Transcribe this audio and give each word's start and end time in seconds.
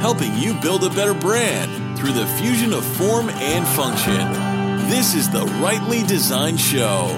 Helping 0.00 0.36
you 0.36 0.54
build 0.60 0.84
a 0.84 0.90
better 0.90 1.14
brand 1.14 1.98
through 1.98 2.12
the 2.12 2.26
fusion 2.26 2.72
of 2.72 2.84
form 2.84 3.28
and 3.28 3.66
function. 3.68 4.32
This 4.88 5.14
is 5.14 5.30
the 5.30 5.44
Rightly 5.62 6.02
Designed 6.02 6.58
Show. 6.58 7.16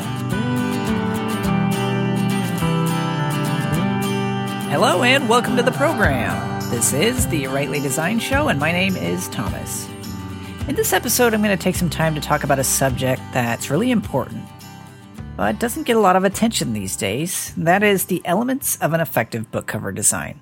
Hello 4.71 5.03
and 5.03 5.29
welcome 5.29 5.57
to 5.57 5.63
the 5.63 5.73
program. 5.73 6.61
This 6.71 6.93
is 6.93 7.29
the 7.29 7.47
Rightly 7.47 7.81
Designed 7.81 8.23
Show, 8.23 8.49
and 8.49 8.59
my 8.59 8.73
name 8.73 8.97
is 8.97 9.29
Thomas. 9.29 9.89
In 10.69 10.75
this 10.75 10.93
episode, 10.93 11.35
I'm 11.35 11.43
going 11.43 11.57
to 11.57 11.63
take 11.63 11.77
some 11.77 11.91
time 11.91 12.15
to 12.15 12.21
talk 12.21 12.45
about 12.45 12.59
a 12.59 12.65
subject 12.65 13.21
that's 13.33 13.71
really 13.71 13.91
important, 13.91 14.42
but 15.37 15.59
doesn't 15.59 15.85
get 15.85 15.97
a 15.97 16.01
lot 16.01 16.17
of 16.17 16.25
attention 16.25 16.73
these 16.73 16.97
days. 16.97 17.53
That 17.57 17.83
is 17.83 18.07
the 18.07 18.23
elements 18.25 18.77
of 18.77 18.93
an 18.93 19.01
effective 19.01 19.51
book 19.51 19.67
cover 19.67 19.93
design. 19.93 20.41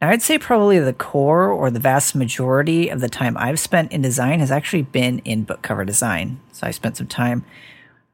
Now, 0.00 0.10
I'd 0.10 0.22
say 0.22 0.38
probably 0.38 0.78
the 0.78 0.92
core 0.92 1.48
or 1.48 1.70
the 1.70 1.80
vast 1.80 2.14
majority 2.14 2.88
of 2.88 3.00
the 3.00 3.08
time 3.08 3.36
I've 3.36 3.58
spent 3.58 3.92
in 3.92 4.00
design 4.00 4.40
has 4.40 4.50
actually 4.50 4.82
been 4.82 5.18
in 5.20 5.42
book 5.42 5.62
cover 5.62 5.84
design. 5.84 6.40
So 6.52 6.66
I 6.66 6.70
spent 6.70 6.96
some 6.96 7.08
time 7.08 7.44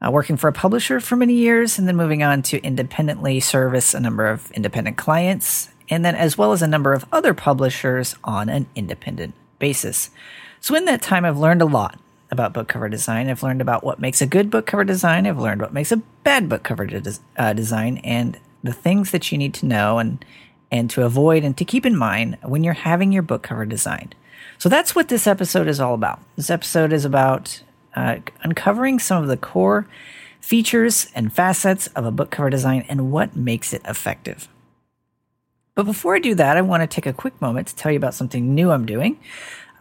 uh, 0.01 0.09
working 0.11 0.35
for 0.35 0.47
a 0.47 0.53
publisher 0.53 0.99
for 0.99 1.15
many 1.15 1.35
years 1.35 1.77
and 1.77 1.87
then 1.87 1.95
moving 1.95 2.23
on 2.23 2.41
to 2.43 2.61
independently 2.63 3.39
service 3.39 3.93
a 3.93 3.99
number 3.99 4.27
of 4.27 4.51
independent 4.51 4.97
clients 4.97 5.69
and 5.89 6.03
then 6.03 6.15
as 6.15 6.37
well 6.37 6.51
as 6.51 6.61
a 6.61 6.67
number 6.67 6.93
of 6.93 7.05
other 7.11 7.33
publishers 7.33 8.15
on 8.23 8.49
an 8.49 8.67
independent 8.75 9.35
basis. 9.59 10.09
So 10.59 10.75
in 10.75 10.85
that 10.85 11.01
time, 11.01 11.25
I've 11.25 11.37
learned 11.37 11.61
a 11.61 11.65
lot 11.65 11.99
about 12.31 12.53
book 12.53 12.67
cover 12.67 12.89
design. 12.89 13.29
I've 13.29 13.43
learned 13.43 13.61
about 13.61 13.83
what 13.83 13.99
makes 13.99 14.21
a 14.21 14.25
good 14.25 14.49
book 14.49 14.65
cover 14.65 14.83
design. 14.83 15.27
I've 15.27 15.39
learned 15.39 15.61
what 15.61 15.73
makes 15.73 15.91
a 15.91 15.97
bad 16.23 16.49
book 16.49 16.63
cover 16.63 16.85
de- 16.85 17.13
uh, 17.37 17.53
design 17.53 17.97
and 17.97 18.39
the 18.63 18.73
things 18.73 19.11
that 19.11 19.31
you 19.31 19.37
need 19.37 19.53
to 19.55 19.65
know 19.65 19.99
and 19.99 20.23
and 20.71 20.89
to 20.89 21.03
avoid 21.03 21.43
and 21.43 21.55
to 21.57 21.63
keep 21.63 21.85
in 21.85 21.95
mind 21.95 22.37
when 22.43 22.63
you're 22.63 22.73
having 22.73 23.11
your 23.11 23.21
book 23.21 23.43
cover 23.43 23.65
designed. 23.65 24.15
So 24.57 24.67
that's 24.67 24.95
what 24.95 25.09
this 25.09 25.27
episode 25.27 25.67
is 25.67 25.79
all 25.79 25.93
about. 25.93 26.19
This 26.35 26.49
episode 26.49 26.91
is 26.91 27.05
about 27.05 27.61
uh, 27.95 28.17
uncovering 28.41 28.99
some 28.99 29.21
of 29.21 29.29
the 29.29 29.37
core 29.37 29.87
features 30.41 31.11
and 31.15 31.31
facets 31.31 31.87
of 31.87 32.05
a 32.05 32.11
book 32.11 32.31
cover 32.31 32.49
design 32.49 32.85
and 32.89 33.11
what 33.11 33.35
makes 33.35 33.73
it 33.73 33.81
effective. 33.85 34.47
But 35.75 35.85
before 35.85 36.15
I 36.15 36.19
do 36.19 36.35
that, 36.35 36.55
I 36.57 36.61
want 36.61 36.81
to 36.81 36.87
take 36.87 37.05
a 37.05 37.13
quick 37.13 37.39
moment 37.41 37.67
to 37.67 37.75
tell 37.75 37.91
you 37.91 37.97
about 37.97 38.13
something 38.13 38.55
new 38.55 38.71
I'm 38.71 38.85
doing. 38.85 39.19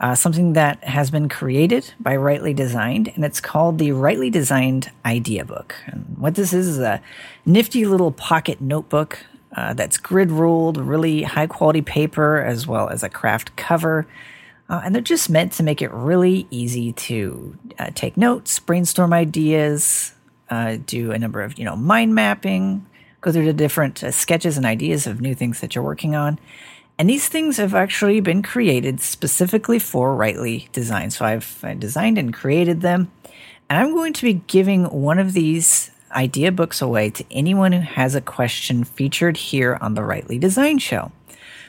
Uh, 0.05 0.15
something 0.15 0.53
that 0.53 0.85
has 0.85 1.11
been 1.11 1.31
created 1.31 1.95
by 1.99 2.15
Rightly 2.15 2.53
Designed, 2.53 3.11
and 3.15 3.25
it's 3.25 3.41
called 3.41 3.79
the 3.79 3.93
Rightly 3.93 4.29
Designed 4.29 4.91
Idea 5.03 5.47
Book. 5.47 5.77
And 5.87 6.17
what 6.19 6.35
this 6.35 6.53
is 6.53 6.69
is 6.69 6.79
a 6.79 7.01
nifty 7.47 7.87
little 7.87 8.13
pocket 8.13 8.61
notebook 8.61 9.25
uh, 9.57 9.73
that's 9.73 9.97
grid 9.97 10.31
ruled, 10.31 10.77
really 10.77 11.23
high 11.23 11.47
quality 11.47 11.81
paper, 11.81 12.37
as 12.37 12.67
well 12.67 12.91
as 12.91 13.03
a 13.03 13.09
kraft 13.09 13.57
cover. 13.57 14.07
Uh, 14.69 14.83
and 14.85 14.95
they're 14.95 15.01
just 15.01 15.31
meant 15.31 15.53
to 15.53 15.63
make 15.63 15.81
it 15.81 15.91
really 15.91 16.47
easy 16.51 16.93
to 16.93 17.57
uh, 17.79 17.89
take 17.95 18.19
notes, 18.19 18.59
brainstorm 18.59 19.15
ideas, 19.15 20.13
uh, 20.51 20.77
do 20.85 21.13
a 21.13 21.19
number 21.19 21.41
of 21.41 21.59
you 21.59 21.65
know 21.65 21.77
mind 21.77 22.15
mapping, 22.15 22.85
go 23.23 23.33
through 23.33 23.47
the 23.47 23.55
different 23.55 24.05
uh, 24.05 24.11
sketches 24.11 24.59
and 24.59 24.67
ideas 24.67 25.07
of 25.07 25.23
new 25.23 25.35
things 25.35 25.61
that 25.61 25.75
you're 25.75 25.83
working 25.83 26.15
on. 26.15 26.39
And 26.99 27.11
these 27.11 27.29
things 27.29 27.57
have 27.57 27.75
actually 27.75 28.21
been 28.21 28.43
created 28.43 29.01
specifically 29.01 29.79
for 29.79 30.15
Rightly 30.15 30.69
Design. 30.73 31.11
So 31.11 31.25
I've 31.25 31.65
designed 31.79 32.19
and 32.19 32.33
created 32.33 32.83
them. 32.83 33.11
And 33.69 33.79
I'm 33.79 33.93
going 33.95 34.13
to 34.13 34.23
be 34.23 34.35
giving 34.47 34.85
one 34.85 35.19
of 35.19 35.33
these 35.33 35.91
idea 36.13 36.53
books 36.53 36.81
away 36.81 37.11
to 37.11 37.25
anyone 37.31 37.73
who 37.73 37.81
has 37.81 38.15
a 38.15 38.21
question 38.21 38.85
featured 38.85 39.37
here 39.37 39.77
on 39.81 39.95
the 39.95 40.05
Rightly 40.05 40.39
Design 40.39 40.79
Show. 40.79 41.11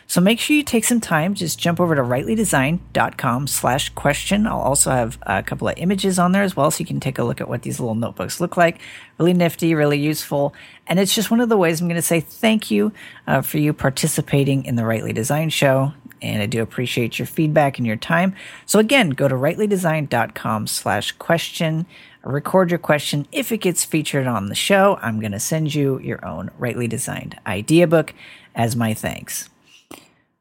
So 0.08 0.22
make 0.22 0.39
sure 0.39 0.56
you 0.56 0.64
take 0.64 0.86
some 0.86 1.02
time. 1.02 1.34
Just 1.34 1.59
jump 1.59 1.80
over 1.80 1.95
to 1.95 2.02
rightlydesign.com 2.02 3.47
slash 3.47 3.90
question. 3.90 4.46
I'll 4.46 4.59
also 4.59 4.91
have 4.91 5.18
a 5.24 5.41
couple 5.41 5.68
of 5.68 5.78
images 5.78 6.19
on 6.19 6.31
there 6.31 6.44
as 6.44 6.56
well, 6.56 6.69
so 6.69 6.79
you 6.79 6.85
can 6.85 7.00
take 7.00 7.18
a 7.18 7.24
look 7.24 7.41
at 7.41 7.50
what 7.50 7.63
these 7.63 7.79
little 7.79 7.96
notebooks 7.96 8.40
look 8.40 8.56
like. 8.56 8.79
Really 9.18 9.34
nifty, 9.34 9.74
really 9.74 10.00
useful. 10.00 10.53
And 10.85 11.00
it's 11.00 11.16
just 11.16 11.31
one 11.31 11.41
of 11.41 11.50
the 11.50 11.57
ways 11.57 11.81
I'm 11.81 11.88
going 11.88 11.96
to 11.96 12.02
say 12.02 12.19
thank 12.19 12.69
you 12.69 12.91
uh, 13.25 13.41
for 13.41 13.57
you 13.57 13.74
participating 13.74 14.66
in 14.66 14.75
the 14.75 14.85
Rightly 14.85 15.12
Design 15.12 15.50
Show. 15.50 15.94
And 16.22 16.41
I 16.41 16.46
do 16.46 16.62
appreciate 16.62 17.19
your 17.19 17.25
feedback 17.25 17.78
and 17.78 17.85
your 17.85 17.97
time. 17.97 18.35
So 18.66 18.79
again, 18.79 19.09
go 19.09 19.28
to 19.28 19.35
rightlydesign.com 19.35 20.68
slash 20.68 21.12
question 21.13 21.85
record 22.25 22.72
your 22.72 22.79
question. 22.79 23.28
If 23.31 23.52
it 23.52 23.59
gets 23.59 23.85
featured 23.85 24.28
on 24.28 24.47
the 24.47 24.56
show, 24.56 24.97
I'm 25.02 25.19
going 25.19 25.31
to 25.31 25.40
send 25.40 25.75
you 25.75 26.00
your 26.00 26.25
own 26.25 26.50
rightly 26.58 26.88
designed 26.88 27.40
idea 27.46 27.88
book 27.88 28.13
as 28.56 28.75
my 28.75 28.94
thanks. 28.94 29.50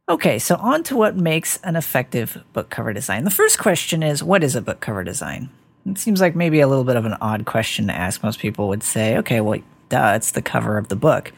Okay, 0.06 0.38
so 0.38 0.56
on 0.56 0.82
to 0.84 0.96
what 0.96 1.16
makes 1.16 1.56
an 1.62 1.76
effective 1.76 2.44
book 2.52 2.68
cover 2.68 2.92
design. 2.92 3.24
The 3.24 3.30
first 3.30 3.58
question 3.58 4.02
is 4.02 4.22
what 4.22 4.44
is 4.44 4.54
a 4.54 4.60
book 4.60 4.80
cover 4.80 5.02
design? 5.02 5.48
It 5.86 5.96
seems 5.96 6.20
like 6.20 6.36
maybe 6.36 6.60
a 6.60 6.68
little 6.68 6.84
bit 6.84 6.96
of 6.96 7.06
an 7.06 7.16
odd 7.22 7.46
question 7.46 7.86
to 7.86 7.94
ask. 7.94 8.22
Most 8.22 8.38
people 8.38 8.68
would 8.68 8.82
say, 8.82 9.16
okay, 9.16 9.40
well, 9.40 9.60
duh, 9.88 10.12
it's 10.14 10.30
the 10.30 10.42
cover 10.42 10.76
of 10.76 10.88
the 10.88 10.96
book. 10.96 11.32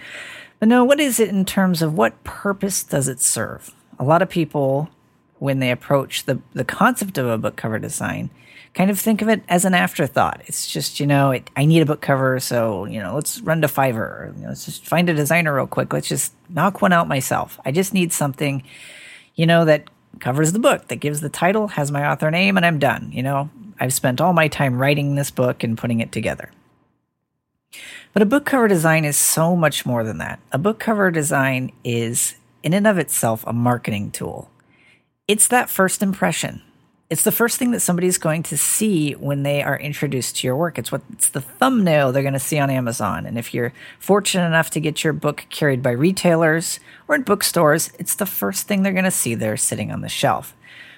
But 0.58 0.68
no, 0.68 0.82
what 0.82 0.98
is 0.98 1.20
it 1.20 1.28
in 1.28 1.44
terms 1.44 1.80
of 1.80 1.94
what 1.94 2.24
purpose 2.24 2.82
does 2.82 3.06
it 3.06 3.20
serve? 3.20 3.72
A 4.00 4.04
lot 4.04 4.20
of 4.20 4.28
people, 4.28 4.90
when 5.38 5.60
they 5.60 5.70
approach 5.70 6.24
the, 6.24 6.40
the 6.52 6.64
concept 6.64 7.18
of 7.18 7.28
a 7.28 7.38
book 7.38 7.54
cover 7.54 7.78
design, 7.78 8.30
kind 8.76 8.90
of 8.90 9.00
think 9.00 9.22
of 9.22 9.28
it 9.28 9.42
as 9.48 9.64
an 9.64 9.72
afterthought. 9.72 10.42
It's 10.44 10.70
just, 10.70 11.00
you 11.00 11.06
know, 11.06 11.30
it, 11.30 11.50
I 11.56 11.64
need 11.64 11.80
a 11.80 11.86
book 11.86 12.02
cover, 12.02 12.38
so, 12.38 12.84
you 12.84 13.00
know, 13.00 13.14
let's 13.14 13.40
run 13.40 13.62
to 13.62 13.68
Fiverr. 13.68 14.36
You 14.36 14.42
know, 14.42 14.48
let's 14.48 14.66
just 14.66 14.84
find 14.84 15.08
a 15.08 15.14
designer 15.14 15.56
real 15.56 15.66
quick. 15.66 15.94
Let's 15.94 16.08
just 16.08 16.34
knock 16.50 16.82
one 16.82 16.92
out 16.92 17.08
myself. 17.08 17.58
I 17.64 17.72
just 17.72 17.94
need 17.94 18.12
something, 18.12 18.62
you 19.34 19.46
know, 19.46 19.64
that 19.64 19.88
covers 20.20 20.52
the 20.52 20.58
book, 20.58 20.88
that 20.88 20.96
gives 20.96 21.22
the 21.22 21.30
title, 21.30 21.68
has 21.68 21.90
my 21.90 22.06
author 22.06 22.30
name, 22.30 22.58
and 22.58 22.66
I'm 22.66 22.78
done. 22.78 23.10
You 23.12 23.22
know, 23.22 23.50
I've 23.80 23.94
spent 23.94 24.20
all 24.20 24.34
my 24.34 24.46
time 24.46 24.78
writing 24.78 25.14
this 25.14 25.30
book 25.30 25.64
and 25.64 25.78
putting 25.78 26.00
it 26.00 26.12
together. 26.12 26.50
But 28.12 28.22
a 28.22 28.26
book 28.26 28.44
cover 28.44 28.68
design 28.68 29.06
is 29.06 29.16
so 29.16 29.56
much 29.56 29.86
more 29.86 30.04
than 30.04 30.18
that. 30.18 30.38
A 30.52 30.58
book 30.58 30.78
cover 30.78 31.10
design 31.10 31.72
is, 31.82 32.36
in 32.62 32.74
and 32.74 32.86
of 32.86 32.98
itself, 32.98 33.42
a 33.46 33.54
marketing 33.54 34.10
tool. 34.10 34.50
It's 35.26 35.48
that 35.48 35.70
first 35.70 36.02
impression 36.02 36.60
it's 37.08 37.22
the 37.22 37.32
first 37.32 37.58
thing 37.58 37.70
that 37.70 37.80
somebody's 37.80 38.18
going 38.18 38.42
to 38.44 38.56
see 38.56 39.12
when 39.12 39.44
they 39.44 39.62
are 39.62 39.78
introduced 39.78 40.36
to 40.36 40.46
your 40.46 40.56
work. 40.56 40.76
It's 40.76 40.90
what 40.90 41.02
it's 41.12 41.28
the 41.28 41.40
thumbnail 41.40 42.10
they're 42.10 42.22
going 42.22 42.32
to 42.32 42.40
see 42.40 42.58
on 42.58 42.68
Amazon. 42.68 43.26
And 43.26 43.38
if 43.38 43.54
you're 43.54 43.72
fortunate 44.00 44.46
enough 44.46 44.70
to 44.70 44.80
get 44.80 45.04
your 45.04 45.12
book 45.12 45.46
carried 45.48 45.82
by 45.82 45.92
retailers 45.92 46.80
or 47.06 47.14
in 47.14 47.22
bookstores, 47.22 47.92
it's 47.98 48.16
the 48.16 48.26
first 48.26 48.66
thing 48.66 48.82
they're 48.82 48.92
going 48.92 49.04
to 49.04 49.10
see 49.12 49.36
there 49.36 49.56
sitting 49.56 49.92
on 49.92 50.00
the 50.00 50.08
shelf. 50.08 50.54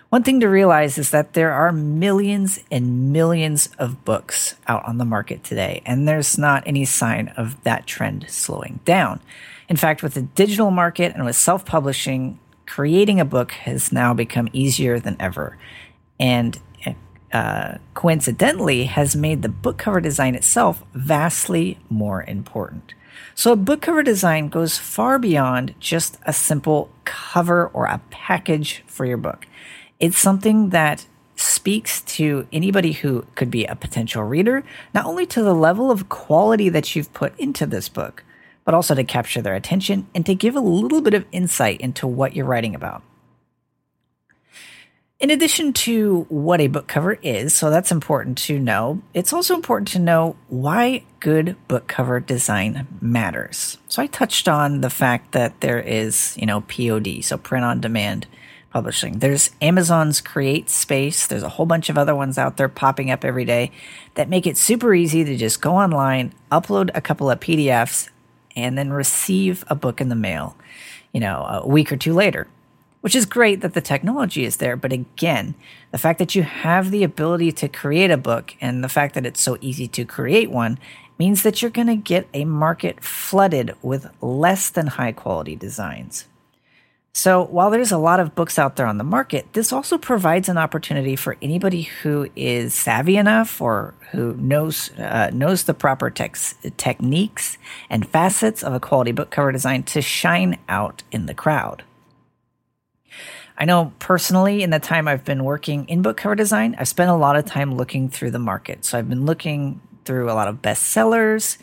One 0.08 0.22
thing 0.22 0.40
to 0.40 0.48
realize 0.48 0.96
is 0.96 1.10
that 1.10 1.34
there 1.34 1.52
are 1.52 1.70
millions 1.70 2.60
and 2.70 3.12
millions 3.12 3.68
of 3.78 4.06
books 4.06 4.54
out 4.66 4.82
on 4.88 4.96
the 4.96 5.04
market 5.04 5.44
today, 5.44 5.82
and 5.84 6.08
there's 6.08 6.38
not 6.38 6.62
any 6.64 6.86
sign 6.86 7.28
of 7.36 7.62
that 7.64 7.86
trend 7.86 8.24
slowing 8.30 8.80
down. 8.86 9.20
In 9.68 9.76
fact, 9.76 10.02
with 10.02 10.14
the 10.14 10.22
digital 10.22 10.70
market 10.70 11.14
and 11.14 11.26
with 11.26 11.36
self 11.36 11.66
publishing, 11.66 12.38
creating 12.64 13.20
a 13.20 13.26
book 13.26 13.52
has 13.52 13.92
now 13.92 14.14
become 14.14 14.48
easier 14.54 14.98
than 14.98 15.16
ever 15.20 15.58
and 16.18 16.60
uh, 17.32 17.78
coincidentally 17.94 18.84
has 18.84 19.14
made 19.14 19.42
the 19.42 19.48
book 19.48 19.78
cover 19.78 20.00
design 20.00 20.34
itself 20.34 20.82
vastly 20.94 21.78
more 21.90 22.22
important. 22.24 22.94
So, 23.34 23.52
a 23.52 23.56
book 23.56 23.82
cover 23.82 24.02
design 24.02 24.48
goes 24.48 24.78
far 24.78 25.18
beyond 25.18 25.74
just 25.78 26.18
a 26.24 26.32
simple 26.32 26.90
cover 27.04 27.66
or 27.68 27.86
a 27.86 28.00
package 28.10 28.82
for 28.86 29.04
your 29.04 29.16
book. 29.16 29.46
It's 30.00 30.18
something 30.18 30.70
that 30.70 31.06
speaks 31.36 32.00
to 32.02 32.46
anybody 32.52 32.92
who 32.92 33.26
could 33.34 33.50
be 33.50 33.64
a 33.64 33.76
potential 33.76 34.22
reader, 34.22 34.64
not 34.94 35.06
only 35.06 35.26
to 35.26 35.42
the 35.42 35.54
level 35.54 35.90
of 35.90 36.08
quality 36.08 36.68
that 36.68 36.96
you've 36.96 37.12
put 37.12 37.38
into 37.38 37.66
this 37.66 37.88
book, 37.88 38.24
but 38.64 38.74
also 38.74 38.94
to 38.94 39.04
capture 39.04 39.40
their 39.40 39.54
attention 39.54 40.08
and 40.14 40.26
to 40.26 40.34
give 40.34 40.56
a 40.56 40.60
little 40.60 41.00
bit 41.00 41.14
of 41.14 41.24
insight 41.30 41.80
into 41.80 42.06
what 42.06 42.34
you're 42.34 42.44
writing 42.44 42.74
about. 42.74 43.02
In 45.20 45.30
addition 45.32 45.72
to 45.72 46.26
what 46.28 46.60
a 46.60 46.68
book 46.68 46.86
cover 46.86 47.14
is, 47.14 47.52
so 47.52 47.70
that's 47.70 47.90
important 47.90 48.38
to 48.38 48.60
know, 48.60 49.02
it's 49.14 49.32
also 49.32 49.56
important 49.56 49.88
to 49.88 49.98
know 49.98 50.36
why 50.46 51.02
good 51.18 51.56
book 51.66 51.88
cover 51.88 52.20
design 52.20 52.86
matters. 53.00 53.78
So 53.88 54.00
I 54.00 54.06
touched 54.06 54.46
on 54.46 54.80
the 54.80 54.90
fact 54.90 55.32
that 55.32 55.60
there 55.60 55.80
is, 55.80 56.36
you 56.38 56.46
know, 56.46 56.60
POD, 56.60 57.24
so 57.24 57.36
print 57.36 57.64
on 57.64 57.80
demand 57.80 58.28
publishing. 58.70 59.18
There's 59.18 59.50
Amazon's 59.60 60.20
Create 60.20 60.70
Space. 60.70 61.26
There's 61.26 61.42
a 61.42 61.48
whole 61.48 61.66
bunch 61.66 61.88
of 61.88 61.98
other 61.98 62.14
ones 62.14 62.38
out 62.38 62.56
there 62.56 62.68
popping 62.68 63.10
up 63.10 63.24
every 63.24 63.44
day 63.44 63.72
that 64.14 64.28
make 64.28 64.46
it 64.46 64.56
super 64.56 64.94
easy 64.94 65.24
to 65.24 65.36
just 65.36 65.60
go 65.60 65.74
online, 65.74 66.32
upload 66.52 66.92
a 66.94 67.00
couple 67.00 67.28
of 67.28 67.40
PDFs, 67.40 68.08
and 68.54 68.78
then 68.78 68.92
receive 68.92 69.64
a 69.66 69.74
book 69.74 70.00
in 70.00 70.10
the 70.10 70.14
mail, 70.14 70.56
you 71.12 71.18
know, 71.18 71.44
a 71.64 71.66
week 71.66 71.90
or 71.90 71.96
two 71.96 72.14
later 72.14 72.46
which 73.00 73.14
is 73.14 73.26
great 73.26 73.60
that 73.60 73.74
the 73.74 73.80
technology 73.80 74.44
is 74.44 74.56
there. 74.56 74.76
But 74.76 74.92
again, 74.92 75.54
the 75.90 75.98
fact 75.98 76.18
that 76.18 76.34
you 76.34 76.42
have 76.42 76.90
the 76.90 77.04
ability 77.04 77.52
to 77.52 77.68
create 77.68 78.10
a 78.10 78.16
book 78.16 78.54
and 78.60 78.82
the 78.82 78.88
fact 78.88 79.14
that 79.14 79.26
it's 79.26 79.40
so 79.40 79.56
easy 79.60 79.86
to 79.88 80.04
create 80.04 80.50
one 80.50 80.78
means 81.18 81.42
that 81.42 81.60
you're 81.60 81.70
going 81.70 81.88
to 81.88 81.96
get 81.96 82.28
a 82.32 82.44
market 82.44 83.02
flooded 83.02 83.74
with 83.82 84.08
less 84.20 84.70
than 84.70 84.86
high 84.86 85.12
quality 85.12 85.56
designs. 85.56 86.26
So, 87.12 87.42
while 87.42 87.70
there's 87.70 87.90
a 87.90 87.98
lot 87.98 88.20
of 88.20 88.36
books 88.36 88.60
out 88.60 88.76
there 88.76 88.86
on 88.86 88.98
the 88.98 89.02
market, 89.02 89.52
this 89.52 89.72
also 89.72 89.98
provides 89.98 90.48
an 90.48 90.56
opportunity 90.56 91.16
for 91.16 91.36
anybody 91.42 91.82
who 91.82 92.28
is 92.36 92.74
savvy 92.74 93.16
enough 93.16 93.60
or 93.60 93.94
who 94.12 94.34
knows 94.34 94.92
uh, 94.98 95.30
knows 95.32 95.64
the 95.64 95.74
proper 95.74 96.10
tex- 96.10 96.54
techniques 96.76 97.58
and 97.90 98.08
facets 98.08 98.62
of 98.62 98.72
a 98.72 98.78
quality 98.78 99.10
book 99.10 99.30
cover 99.30 99.50
design 99.50 99.82
to 99.84 100.00
shine 100.00 100.58
out 100.68 101.02
in 101.10 101.26
the 101.26 101.34
crowd. 101.34 101.82
I 103.56 103.64
know 103.64 103.92
personally, 103.98 104.62
in 104.62 104.70
the 104.70 104.78
time 104.78 105.08
I've 105.08 105.24
been 105.24 105.44
working 105.44 105.88
in 105.88 106.02
book 106.02 106.16
cover 106.16 106.34
design, 106.34 106.76
I've 106.78 106.88
spent 106.88 107.10
a 107.10 107.16
lot 107.16 107.36
of 107.36 107.44
time 107.44 107.74
looking 107.74 108.08
through 108.08 108.30
the 108.30 108.38
market. 108.38 108.84
So 108.84 108.98
I've 108.98 109.08
been 109.08 109.26
looking 109.26 109.80
through 110.04 110.30
a 110.30 110.34
lot 110.34 110.48
of 110.48 110.62
bestsellers 110.62 111.58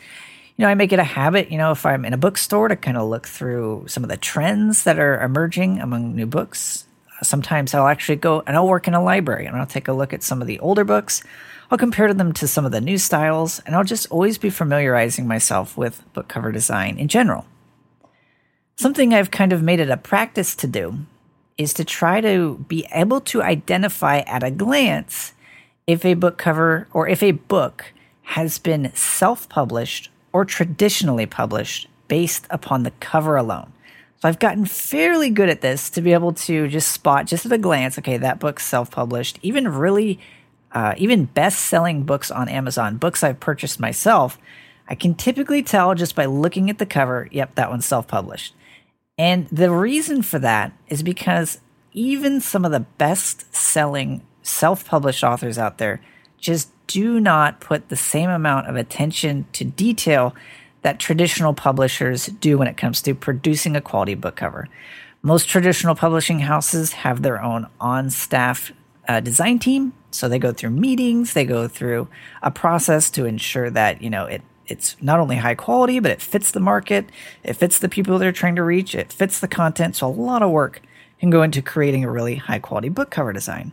you 0.56 0.64
know, 0.64 0.70
I 0.70 0.74
make 0.74 0.92
it 0.92 0.98
a 0.98 1.04
habit, 1.04 1.50
you 1.50 1.58
know, 1.58 1.72
if 1.72 1.84
I'm 1.84 2.04
in 2.04 2.14
a 2.14 2.18
bookstore 2.18 2.68
to 2.68 2.76
kind 2.76 2.96
of 2.96 3.08
look 3.08 3.26
through 3.26 3.84
some 3.88 4.02
of 4.02 4.08
the 4.08 4.16
trends 4.16 4.84
that 4.84 4.98
are 4.98 5.20
emerging 5.20 5.80
among 5.80 6.16
new 6.16 6.26
books. 6.26 6.86
Sometimes 7.22 7.74
I'll 7.74 7.86
actually 7.86 8.16
go 8.16 8.42
and 8.46 8.56
I'll 8.56 8.66
work 8.66 8.88
in 8.88 8.94
a 8.94 9.02
library 9.02 9.46
and 9.46 9.56
I'll 9.56 9.66
take 9.66 9.88
a 9.88 9.92
look 9.92 10.14
at 10.14 10.22
some 10.22 10.40
of 10.40 10.46
the 10.46 10.58
older 10.60 10.84
books. 10.84 11.22
I'll 11.70 11.78
compare 11.78 12.12
them 12.14 12.32
to 12.34 12.48
some 12.48 12.64
of 12.64 12.72
the 12.72 12.80
new 12.80 12.96
styles 12.96 13.58
and 13.60 13.74
I'll 13.74 13.84
just 13.84 14.10
always 14.10 14.38
be 14.38 14.48
familiarizing 14.48 15.26
myself 15.26 15.76
with 15.76 16.02
book 16.14 16.28
cover 16.28 16.52
design 16.52 16.98
in 16.98 17.08
general. 17.08 17.46
Something 18.76 19.12
I've 19.12 19.30
kind 19.30 19.52
of 19.52 19.62
made 19.62 19.80
it 19.80 19.90
a 19.90 19.96
practice 19.96 20.54
to 20.56 20.66
do 20.66 21.06
is 21.58 21.72
to 21.74 21.84
try 21.84 22.20
to 22.20 22.64
be 22.68 22.86
able 22.92 23.20
to 23.20 23.42
identify 23.42 24.18
at 24.20 24.42
a 24.42 24.50
glance 24.50 25.32
if 25.86 26.04
a 26.04 26.14
book 26.14 26.36
cover 26.36 26.88
or 26.92 27.08
if 27.08 27.22
a 27.22 27.32
book 27.32 27.92
has 28.22 28.58
been 28.58 28.92
self 28.94 29.48
published 29.48 30.10
or 30.32 30.44
traditionally 30.44 31.26
published 31.26 31.88
based 32.08 32.46
upon 32.50 32.82
the 32.82 32.90
cover 33.00 33.36
alone. 33.36 33.72
So 34.20 34.28
I've 34.28 34.38
gotten 34.38 34.64
fairly 34.64 35.30
good 35.30 35.48
at 35.48 35.60
this 35.60 35.90
to 35.90 36.00
be 36.00 36.12
able 36.12 36.32
to 36.32 36.68
just 36.68 36.90
spot 36.90 37.26
just 37.26 37.44
at 37.44 37.52
a 37.52 37.58
glance, 37.58 37.98
okay, 37.98 38.16
that 38.16 38.38
book's 38.38 38.66
self-published. 38.66 39.38
Even 39.42 39.68
really, 39.68 40.18
uh, 40.72 40.94
even 40.96 41.26
best-selling 41.26 42.04
books 42.04 42.30
on 42.30 42.48
Amazon, 42.48 42.96
books 42.96 43.22
I've 43.22 43.40
purchased 43.40 43.78
myself, 43.78 44.38
I 44.88 44.94
can 44.94 45.14
typically 45.14 45.62
tell 45.62 45.94
just 45.94 46.14
by 46.14 46.24
looking 46.24 46.70
at 46.70 46.78
the 46.78 46.86
cover, 46.86 47.28
yep, 47.30 47.54
that 47.56 47.70
one's 47.70 47.84
self-published. 47.84 48.54
And 49.18 49.48
the 49.48 49.70
reason 49.70 50.22
for 50.22 50.38
that 50.40 50.72
is 50.88 51.02
because 51.02 51.60
even 51.92 52.40
some 52.40 52.64
of 52.64 52.72
the 52.72 52.80
best-selling 52.80 54.22
self-published 54.42 55.24
authors 55.24 55.58
out 55.58 55.78
there 55.78 56.00
just 56.38 56.70
do 56.86 57.18
not 57.18 57.60
put 57.60 57.88
the 57.88 57.96
same 57.96 58.30
amount 58.30 58.68
of 58.68 58.76
attention 58.76 59.46
to 59.52 59.64
detail 59.64 60.34
that 60.82 61.00
traditional 61.00 61.54
publishers 61.54 62.26
do 62.26 62.58
when 62.58 62.68
it 62.68 62.76
comes 62.76 63.02
to 63.02 63.14
producing 63.14 63.74
a 63.74 63.80
quality 63.80 64.14
book 64.14 64.36
cover. 64.36 64.68
Most 65.22 65.48
traditional 65.48 65.94
publishing 65.94 66.40
houses 66.40 66.92
have 66.92 67.22
their 67.22 67.42
own 67.42 67.66
on 67.80 68.10
staff 68.10 68.70
uh, 69.08 69.20
design 69.20 69.58
team. 69.58 69.94
So 70.10 70.28
they 70.28 70.38
go 70.38 70.52
through 70.52 70.70
meetings, 70.70 71.32
they 71.32 71.44
go 71.44 71.66
through 71.66 72.08
a 72.42 72.50
process 72.50 73.10
to 73.10 73.24
ensure 73.24 73.70
that, 73.70 74.02
you 74.02 74.10
know, 74.10 74.26
it 74.26 74.42
it's 74.66 74.96
not 75.00 75.20
only 75.20 75.36
high 75.36 75.54
quality, 75.54 76.00
but 76.00 76.10
it 76.10 76.22
fits 76.22 76.50
the 76.50 76.60
market, 76.60 77.06
it 77.42 77.54
fits 77.54 77.78
the 77.78 77.88
people 77.88 78.18
they're 78.18 78.32
trying 78.32 78.56
to 78.56 78.62
reach, 78.62 78.94
it 78.94 79.12
fits 79.12 79.40
the 79.40 79.48
content. 79.48 79.96
So 79.96 80.06
a 80.06 80.08
lot 80.08 80.42
of 80.42 80.50
work 80.50 80.82
can 81.20 81.30
go 81.30 81.42
into 81.42 81.62
creating 81.62 82.04
a 82.04 82.10
really 82.10 82.36
high 82.36 82.58
quality 82.58 82.88
book 82.88 83.10
cover 83.10 83.32
design. 83.32 83.72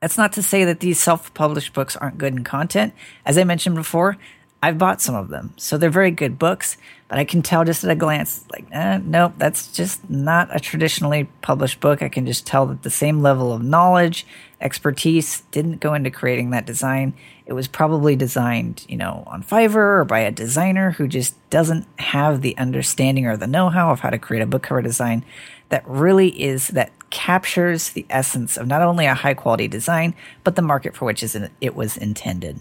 That's 0.00 0.18
not 0.18 0.32
to 0.34 0.42
say 0.42 0.64
that 0.64 0.80
these 0.80 1.00
self 1.00 1.32
published 1.34 1.72
books 1.72 1.96
aren't 1.96 2.18
good 2.18 2.34
in 2.34 2.44
content. 2.44 2.94
As 3.24 3.38
I 3.38 3.44
mentioned 3.44 3.76
before, 3.76 4.18
I've 4.62 4.78
bought 4.78 5.00
some 5.00 5.14
of 5.14 5.28
them. 5.28 5.52
So 5.56 5.76
they're 5.76 5.90
very 5.90 6.10
good 6.10 6.38
books, 6.38 6.76
but 7.08 7.18
I 7.18 7.24
can 7.24 7.42
tell 7.42 7.64
just 7.64 7.84
at 7.84 7.90
a 7.90 7.94
glance, 7.94 8.44
like, 8.50 8.66
eh, 8.72 9.00
nope, 9.04 9.34
that's 9.38 9.72
just 9.72 10.08
not 10.08 10.54
a 10.54 10.58
traditionally 10.58 11.28
published 11.42 11.80
book. 11.80 12.02
I 12.02 12.08
can 12.08 12.26
just 12.26 12.46
tell 12.46 12.66
that 12.66 12.82
the 12.82 12.90
same 12.90 13.20
level 13.20 13.52
of 13.52 13.62
knowledge, 13.62 14.26
expertise 14.60 15.42
didn't 15.50 15.80
go 15.80 15.94
into 15.94 16.10
creating 16.10 16.50
that 16.50 16.66
design. 16.66 17.14
It 17.46 17.52
was 17.52 17.68
probably 17.68 18.16
designed, 18.16 18.84
you 18.88 18.96
know, 18.96 19.22
on 19.26 19.42
Fiverr 19.42 20.00
or 20.00 20.04
by 20.04 20.20
a 20.20 20.32
designer 20.32 20.90
who 20.90 21.06
just 21.06 21.34
doesn't 21.48 21.86
have 21.98 22.42
the 22.42 22.58
understanding 22.58 23.26
or 23.26 23.36
the 23.36 23.46
know 23.46 23.68
how 23.70 23.90
of 23.90 24.00
how 24.00 24.10
to 24.10 24.18
create 24.18 24.42
a 24.42 24.46
book 24.46 24.64
cover 24.64 24.82
design 24.82 25.24
that 25.68 25.86
really 25.86 26.28
is 26.42 26.68
that 26.68 26.90
captures 27.10 27.90
the 27.90 28.04
essence 28.10 28.56
of 28.56 28.66
not 28.66 28.82
only 28.82 29.06
a 29.06 29.14
high 29.14 29.34
quality 29.34 29.68
design, 29.68 30.14
but 30.42 30.56
the 30.56 30.62
market 30.62 30.96
for 30.96 31.04
which 31.04 31.22
it 31.60 31.76
was 31.76 31.96
intended. 31.96 32.60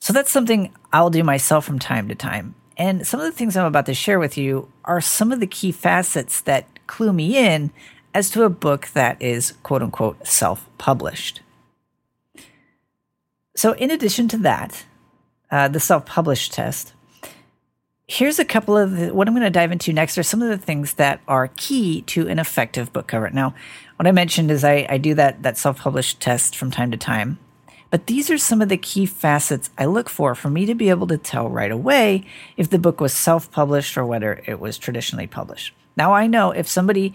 So 0.00 0.12
that's 0.12 0.30
something 0.30 0.72
I'll 0.92 1.10
do 1.10 1.22
myself 1.22 1.64
from 1.64 1.78
time 1.78 2.08
to 2.08 2.14
time. 2.14 2.54
And 2.76 3.06
some 3.06 3.20
of 3.20 3.26
the 3.26 3.32
things 3.32 3.56
I'm 3.56 3.66
about 3.66 3.86
to 3.86 3.94
share 3.94 4.18
with 4.18 4.38
you 4.38 4.70
are 4.84 5.00
some 5.00 5.32
of 5.32 5.40
the 5.40 5.46
key 5.46 5.72
facets 5.72 6.40
that 6.42 6.66
clue 6.86 7.12
me 7.12 7.36
in 7.36 7.72
as 8.14 8.30
to 8.30 8.44
a 8.44 8.48
book 8.48 8.88
that 8.94 9.20
is 9.20 9.54
quote 9.62 9.82
unquote 9.82 10.26
self 10.26 10.68
published. 10.78 11.42
So, 13.58 13.72
in 13.72 13.90
addition 13.90 14.28
to 14.28 14.38
that, 14.38 14.84
uh, 15.50 15.66
the 15.66 15.80
self 15.80 16.06
published 16.06 16.52
test, 16.52 16.92
here's 18.06 18.38
a 18.38 18.44
couple 18.44 18.76
of 18.76 18.96
the, 18.96 19.12
what 19.12 19.26
I'm 19.26 19.34
going 19.34 19.42
to 19.42 19.50
dive 19.50 19.72
into 19.72 19.92
next 19.92 20.16
are 20.16 20.22
some 20.22 20.40
of 20.40 20.48
the 20.48 20.64
things 20.64 20.94
that 20.94 21.20
are 21.26 21.48
key 21.56 22.02
to 22.02 22.28
an 22.28 22.38
effective 22.38 22.92
book 22.92 23.08
cover. 23.08 23.28
Now, 23.30 23.56
what 23.96 24.06
I 24.06 24.12
mentioned 24.12 24.52
is 24.52 24.62
I, 24.62 24.86
I 24.88 24.98
do 24.98 25.12
that 25.14 25.42
that 25.42 25.58
self 25.58 25.80
published 25.80 26.20
test 26.20 26.54
from 26.54 26.70
time 26.70 26.92
to 26.92 26.96
time, 26.96 27.40
but 27.90 28.06
these 28.06 28.30
are 28.30 28.38
some 28.38 28.62
of 28.62 28.68
the 28.68 28.76
key 28.76 29.06
facets 29.06 29.70
I 29.76 29.86
look 29.86 30.08
for 30.08 30.36
for 30.36 30.50
me 30.50 30.64
to 30.64 30.76
be 30.76 30.88
able 30.88 31.08
to 31.08 31.18
tell 31.18 31.48
right 31.48 31.72
away 31.72 32.24
if 32.56 32.70
the 32.70 32.78
book 32.78 33.00
was 33.00 33.12
self 33.12 33.50
published 33.50 33.98
or 33.98 34.06
whether 34.06 34.40
it 34.46 34.60
was 34.60 34.78
traditionally 34.78 35.26
published. 35.26 35.74
Now, 35.96 36.12
I 36.12 36.28
know 36.28 36.52
if 36.52 36.68
somebody 36.68 37.12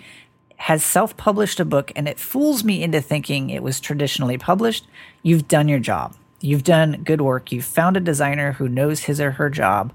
has 0.57 0.83
self 0.83 1.15
published 1.15 1.61
a 1.61 1.65
book 1.65 1.93
and 1.95 2.05
it 2.05 2.19
fools 2.19 2.65
me 2.65 2.83
into 2.83 2.99
thinking 2.99 3.49
it 3.49 3.63
was 3.63 3.79
traditionally 3.79 4.37
published, 4.37 4.85
you've 5.21 5.47
done 5.47 5.69
your 5.69 5.79
job. 5.79 6.17
You've 6.43 6.63
done 6.63 7.03
good 7.03 7.21
work. 7.21 7.51
You've 7.51 7.65
found 7.65 7.97
a 7.97 7.99
designer 7.99 8.53
who 8.53 8.69
knows 8.69 9.01
his 9.01 9.19
or 9.19 9.31
her 9.31 9.49
job 9.49 9.91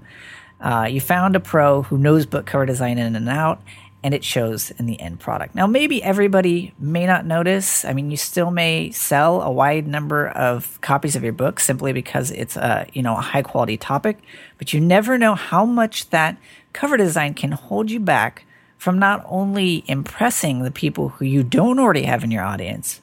uh, 0.59 0.87
you 0.89 0.99
found 0.99 1.35
a 1.35 1.39
pro 1.39 1.83
who 1.83 1.97
knows 1.97 2.25
book 2.25 2.45
cover 2.45 2.65
design 2.65 2.97
in 2.97 3.15
and 3.15 3.29
out, 3.29 3.61
and 4.03 4.13
it 4.13 4.23
shows 4.23 4.71
in 4.71 4.85
the 4.85 4.99
end 4.99 5.19
product. 5.19 5.55
Now, 5.55 5.67
maybe 5.67 6.03
everybody 6.03 6.73
may 6.79 7.05
not 7.05 7.25
notice. 7.25 7.85
I 7.85 7.93
mean, 7.93 8.11
you 8.11 8.17
still 8.17 8.51
may 8.51 8.91
sell 8.91 9.41
a 9.41 9.51
wide 9.51 9.87
number 9.87 10.27
of 10.27 10.79
copies 10.81 11.15
of 11.15 11.23
your 11.23 11.33
book 11.33 11.59
simply 11.59 11.93
because 11.93 12.31
it's 12.31 12.57
a 12.57 12.87
you 12.93 13.01
know 13.01 13.15
a 13.15 13.21
high 13.21 13.41
quality 13.41 13.77
topic, 13.77 14.19
but 14.57 14.73
you 14.73 14.81
never 14.81 15.17
know 15.17 15.35
how 15.35 15.65
much 15.65 16.09
that 16.09 16.37
cover 16.73 16.97
design 16.97 17.33
can 17.33 17.51
hold 17.51 17.89
you 17.89 17.99
back 17.99 18.45
from 18.77 18.99
not 18.99 19.25
only 19.27 19.83
impressing 19.87 20.63
the 20.63 20.71
people 20.71 21.09
who 21.09 21.25
you 21.25 21.43
don't 21.43 21.79
already 21.79 22.03
have 22.03 22.23
in 22.23 22.31
your 22.31 22.43
audience, 22.43 23.01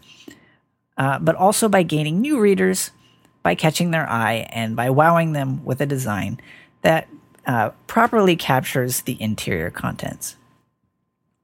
uh, 0.97 1.19
but 1.19 1.37
also 1.37 1.69
by 1.69 1.83
gaining 1.83 2.21
new 2.21 2.39
readers, 2.39 2.91
by 3.47 3.55
catching 3.55 3.93
their 3.93 4.11
eye, 4.11 4.49
and 4.51 4.75
by 4.75 4.91
wowing 4.91 5.31
them 5.31 5.65
with 5.65 5.81
a 5.81 5.87
design 5.87 6.41
that 6.83 7.07
uh, 7.47 7.71
properly 7.87 8.35
captures 8.35 9.03
the 9.03 9.17
interior 9.23 9.71
contents. 9.71 10.35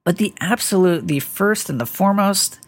But 0.03 0.17
the 0.17 0.35
absolute, 0.41 1.07
the 1.07 1.21
first 1.21 1.71
and 1.71 1.81
the 1.81 1.87
foremost, 1.87 2.59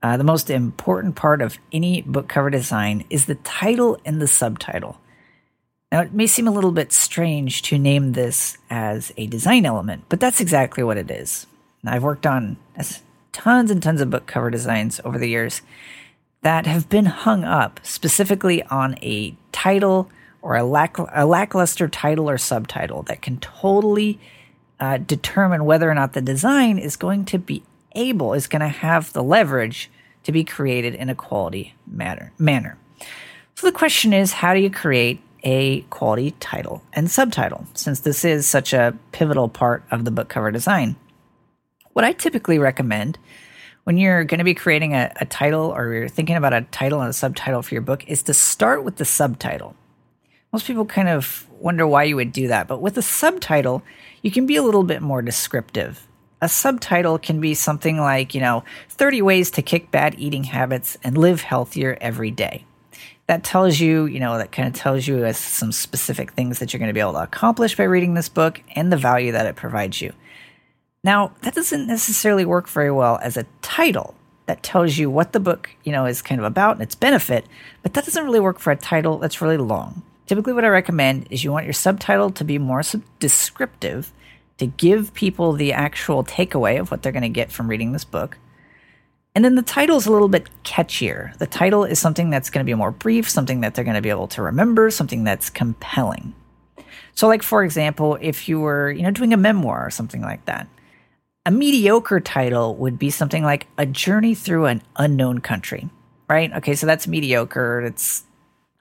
uh, 0.00 0.16
the 0.16 0.22
most 0.22 0.48
important 0.48 1.16
part 1.16 1.42
of 1.42 1.58
any 1.72 2.02
book 2.02 2.28
cover 2.28 2.50
design 2.50 3.04
is 3.10 3.26
the 3.26 3.34
title 3.34 3.98
and 4.04 4.22
the 4.22 4.28
subtitle. 4.28 5.00
Now, 5.90 6.02
it 6.02 6.14
may 6.14 6.28
seem 6.28 6.46
a 6.46 6.52
little 6.52 6.70
bit 6.70 6.92
strange 6.92 7.62
to 7.62 7.78
name 7.78 8.12
this 8.12 8.58
as 8.70 9.12
a 9.16 9.26
design 9.26 9.66
element, 9.66 10.04
but 10.08 10.20
that's 10.20 10.40
exactly 10.40 10.84
what 10.84 10.98
it 10.98 11.10
is. 11.10 11.48
I've 11.84 12.04
worked 12.04 12.28
on 12.28 12.58
tons 13.32 13.72
and 13.72 13.82
tons 13.82 14.00
of 14.00 14.10
book 14.10 14.28
cover 14.28 14.50
designs 14.50 15.00
over 15.04 15.18
the 15.18 15.28
years 15.28 15.62
that 16.42 16.66
have 16.66 16.88
been 16.88 17.06
hung 17.06 17.44
up 17.44 17.80
specifically 17.82 18.62
on 18.64 18.96
a 19.02 19.36
title 19.52 20.10
or 20.40 20.56
a, 20.56 20.64
lack, 20.64 20.96
a 20.98 21.26
lackluster 21.26 21.88
title 21.88 22.30
or 22.30 22.38
subtitle 22.38 23.02
that 23.04 23.22
can 23.22 23.38
totally 23.38 24.20
uh, 24.80 24.98
determine 24.98 25.64
whether 25.64 25.90
or 25.90 25.94
not 25.94 26.12
the 26.12 26.20
design 26.20 26.78
is 26.78 26.96
going 26.96 27.24
to 27.24 27.38
be 27.38 27.62
able, 27.94 28.34
is 28.34 28.46
going 28.46 28.60
to 28.60 28.68
have 28.68 29.12
the 29.12 29.22
leverage 29.22 29.90
to 30.22 30.32
be 30.32 30.44
created 30.44 30.94
in 30.94 31.08
a 31.08 31.14
quality 31.14 31.74
matter, 31.86 32.32
manner. 32.38 32.78
So 33.54 33.66
the 33.66 33.72
question 33.72 34.12
is 34.12 34.32
how 34.32 34.54
do 34.54 34.60
you 34.60 34.70
create 34.70 35.20
a 35.42 35.80
quality 35.82 36.32
title 36.38 36.82
and 36.92 37.10
subtitle 37.10 37.66
since 37.74 38.00
this 38.00 38.24
is 38.24 38.46
such 38.46 38.72
a 38.72 38.96
pivotal 39.12 39.48
part 39.48 39.82
of 39.90 40.04
the 40.04 40.10
book 40.10 40.28
cover 40.28 40.50
design? 40.50 40.96
What 41.92 42.04
I 42.04 42.12
typically 42.12 42.58
recommend 42.58 43.18
when 43.88 43.96
you're 43.96 44.22
going 44.22 44.36
to 44.36 44.44
be 44.44 44.52
creating 44.52 44.92
a, 44.92 45.10
a 45.16 45.24
title 45.24 45.72
or 45.74 45.94
you're 45.94 46.08
thinking 46.08 46.36
about 46.36 46.52
a 46.52 46.60
title 46.60 47.00
and 47.00 47.08
a 47.08 47.12
subtitle 47.14 47.62
for 47.62 47.74
your 47.74 47.80
book 47.80 48.06
is 48.06 48.22
to 48.22 48.34
start 48.34 48.84
with 48.84 48.96
the 48.96 49.04
subtitle 49.04 49.74
most 50.52 50.66
people 50.66 50.84
kind 50.86 51.08
of 51.08 51.46
wonder 51.58 51.86
why 51.86 52.04
you 52.04 52.16
would 52.16 52.32
do 52.32 52.48
that. 52.48 52.68
But 52.68 52.80
with 52.80 52.96
a 52.96 53.02
subtitle, 53.02 53.82
you 54.22 54.30
can 54.30 54.46
be 54.46 54.56
a 54.56 54.62
little 54.62 54.82
bit 54.82 55.02
more 55.02 55.22
descriptive. 55.22 56.06
A 56.40 56.48
subtitle 56.48 57.18
can 57.18 57.40
be 57.40 57.54
something 57.54 57.98
like, 57.98 58.34
you 58.34 58.40
know, 58.40 58.64
30 58.90 59.22
ways 59.22 59.50
to 59.52 59.62
kick 59.62 59.90
bad 59.90 60.14
eating 60.18 60.44
habits 60.44 60.96
and 61.02 61.18
live 61.18 61.42
healthier 61.42 61.98
every 62.00 62.30
day. 62.30 62.64
that 63.26 63.44
tells 63.44 63.78
you, 63.78 64.06
you 64.06 64.20
know, 64.20 64.38
that 64.38 64.52
kind 64.52 64.68
of 64.68 64.74
tells 64.74 65.06
you 65.06 65.30
some 65.34 65.70
specific 65.70 66.32
things 66.32 66.60
that 66.60 66.72
you're 66.72 66.78
going 66.78 66.88
to 66.88 66.94
be 66.94 67.00
able 67.00 67.12
to 67.12 67.22
accomplish 67.22 67.76
by 67.76 67.84
reading 67.84 68.14
this 68.14 68.30
book 68.30 68.62
and 68.74 68.90
the 68.90 68.96
value 68.96 69.32
that 69.32 69.44
it 69.44 69.54
provides 69.54 70.00
you. 70.00 70.14
Now, 71.04 71.32
that 71.42 71.54
doesn't 71.54 71.86
necessarily 71.86 72.44
work 72.44 72.68
very 72.68 72.90
well 72.90 73.18
as 73.22 73.36
a 73.36 73.46
title 73.62 74.14
that 74.46 74.62
tells 74.62 74.96
you 74.96 75.10
what 75.10 75.32
the 75.32 75.40
book, 75.40 75.70
you 75.84 75.92
know, 75.92 76.06
is 76.06 76.22
kind 76.22 76.40
of 76.40 76.44
about 76.44 76.76
and 76.76 76.82
its 76.82 76.94
benefit, 76.94 77.46
but 77.82 77.94
that 77.94 78.04
doesn't 78.04 78.24
really 78.24 78.40
work 78.40 78.58
for 78.58 78.70
a 78.70 78.76
title 78.76 79.18
that's 79.18 79.40
really 79.40 79.58
long. 79.58 80.02
Typically 80.26 80.52
what 80.52 80.64
I 80.64 80.68
recommend 80.68 81.26
is 81.30 81.44
you 81.44 81.52
want 81.52 81.66
your 81.66 81.72
subtitle 81.72 82.30
to 82.30 82.44
be 82.44 82.58
more 82.58 82.82
sub- 82.82 83.02
descriptive 83.18 84.12
to 84.58 84.66
give 84.66 85.14
people 85.14 85.52
the 85.52 85.72
actual 85.72 86.24
takeaway 86.24 86.80
of 86.80 86.90
what 86.90 87.02
they're 87.02 87.12
going 87.12 87.22
to 87.22 87.28
get 87.28 87.52
from 87.52 87.68
reading 87.68 87.92
this 87.92 88.04
book. 88.04 88.38
And 89.34 89.44
then 89.44 89.54
the 89.54 89.62
title 89.62 89.96
is 89.98 90.06
a 90.06 90.12
little 90.12 90.28
bit 90.28 90.48
catchier. 90.64 91.36
The 91.38 91.46
title 91.46 91.84
is 91.84 92.00
something 92.00 92.28
that's 92.28 92.50
going 92.50 92.64
to 92.64 92.68
be 92.68 92.74
more 92.74 92.90
brief, 92.90 93.30
something 93.30 93.60
that 93.60 93.74
they're 93.74 93.84
going 93.84 93.94
to 93.94 94.02
be 94.02 94.10
able 94.10 94.26
to 94.28 94.42
remember, 94.42 94.90
something 94.90 95.22
that's 95.22 95.48
compelling. 95.48 96.34
So 97.14 97.28
like 97.28 97.42
for 97.42 97.62
example, 97.62 98.18
if 98.20 98.48
you 98.48 98.60
were, 98.60 98.90
you 98.90 99.02
know, 99.02 99.10
doing 99.10 99.32
a 99.32 99.36
memoir 99.36 99.86
or 99.86 99.90
something 99.90 100.22
like 100.22 100.44
that, 100.46 100.66
a 101.46 101.50
mediocre 101.50 102.20
title 102.20 102.74
would 102.76 102.98
be 102.98 103.10
something 103.10 103.42
like 103.42 103.66
A 103.78 103.86
Journey 103.86 104.34
Through 104.34 104.66
an 104.66 104.82
Unknown 104.96 105.40
Country, 105.40 105.88
right? 106.28 106.52
Okay, 106.52 106.74
so 106.74 106.86
that's 106.86 107.06
mediocre. 107.06 107.80
It's 107.82 108.24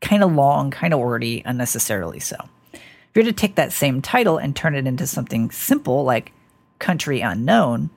kind 0.02 0.24
of 0.24 0.34
long, 0.34 0.72
kind 0.72 0.94
of 0.94 1.00
wordy, 1.00 1.42
unnecessarily 1.46 2.20
so. 2.20 2.36
If 2.74 3.12
you're 3.16 3.26
to 3.26 3.34
take 3.34 3.56
that 3.56 3.72
same 3.72 4.02
title 4.02 4.38
and 4.38 4.56
turn 4.56 4.76
it 4.76 4.86
into 4.86 5.08
something 5.08 5.50
simple 5.52 6.04
like 6.04 6.34
Country 6.80 7.22
Unknown, 7.22 7.90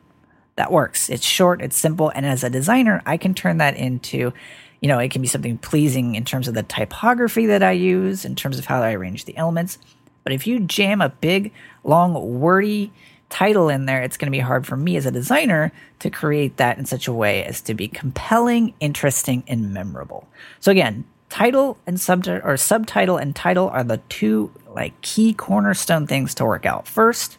that 0.57 0.73
works. 0.73 1.09
It's 1.09 1.25
short, 1.25 1.63
it's 1.63 1.77
simple, 1.77 2.11
and 2.11 2.27
as 2.27 2.45
a 2.45 2.51
designer, 2.51 3.03
I 3.07 3.17
can 3.17 3.35
turn 3.35 3.59
that 3.59 3.77
into, 3.77 4.33
you 4.81 4.89
know, 4.89 4.99
it 4.99 5.11
can 5.11 5.23
be 5.23 5.29
something 5.29 5.59
pleasing 5.59 6.15
in 6.15 6.25
terms 6.25 6.49
of 6.49 6.55
the 6.55 6.63
typography 6.63 7.47
that 7.47 7.63
I 7.63 7.73
use, 7.73 8.25
in 8.25 8.37
terms 8.37 8.59
of 8.59 8.67
how 8.67 8.83
I 8.83 8.93
arrange 8.93 9.25
the 9.25 9.37
elements. 9.37 9.79
But 10.23 10.33
if 10.33 10.47
you 10.47 10.61
jam 10.61 11.01
a 11.01 11.09
big, 11.09 11.53
long, 11.83 12.39
wordy 12.41 12.93
title 13.31 13.69
in 13.69 13.87
there, 13.87 14.03
it's 14.03 14.17
going 14.17 14.27
to 14.27 14.37
be 14.37 14.41
hard 14.41 14.67
for 14.67 14.77
me 14.77 14.97
as 14.97 15.07
a 15.07 15.11
designer 15.11 15.73
to 16.01 16.11
create 16.11 16.59
that 16.59 16.77
in 16.77 16.85
such 16.85 17.09
a 17.09 17.13
way 17.13 17.45
as 17.45 17.61
to 17.63 17.75
be 17.75 17.89
compelling, 17.89 18.75
interesting, 18.81 19.43
and 19.49 19.73
memorable. 19.73 20.29
So 20.59 20.71
again, 20.71 21.05
title 21.31 21.79
and 21.87 21.99
subtitle 21.99 22.43
or 22.45 22.57
subtitle 22.57 23.17
and 23.17 23.35
title 23.35 23.69
are 23.69 23.85
the 23.85 23.99
two 24.09 24.53
like 24.69 25.01
key 25.01 25.33
cornerstone 25.33 26.07
things 26.07 26.35
to 26.35 26.45
work 26.45 26.67
out. 26.67 26.87
First, 26.87 27.39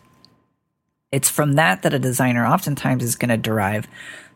it's 1.12 1.30
from 1.30 1.54
that 1.54 1.82
that 1.84 1.94
a 1.94 2.00
designer 2.00 2.48
oftentimes 2.48 3.04
is 3.04 3.16
going 3.16 3.30
to 3.30 3.38
derive 3.38 3.88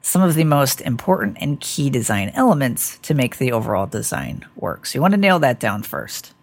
some 0.02 0.22
of 0.22 0.36
the 0.36 0.44
most 0.44 0.82
important 0.82 1.38
and 1.40 1.60
key 1.60 1.90
design 1.90 2.30
elements 2.36 3.00
to 3.00 3.14
make 3.14 3.38
the 3.38 3.52
overall 3.52 3.88
design 3.88 4.46
work. 4.56 4.86
So 4.86 4.98
you 4.98 5.02
want 5.02 5.14
to 5.14 5.20
nail 5.20 5.40
that 5.40 5.60
down 5.60 5.82
first. 5.82 6.34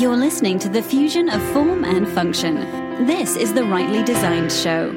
You're 0.00 0.16
listening 0.16 0.58
to 0.60 0.70
the 0.70 0.80
fusion 0.80 1.28
of 1.28 1.42
form 1.52 1.84
and 1.84 2.08
function. 2.08 2.54
This 3.06 3.36
is 3.36 3.52
the 3.52 3.64
Rightly 3.64 4.02
Designed 4.02 4.50
Show. 4.50 4.88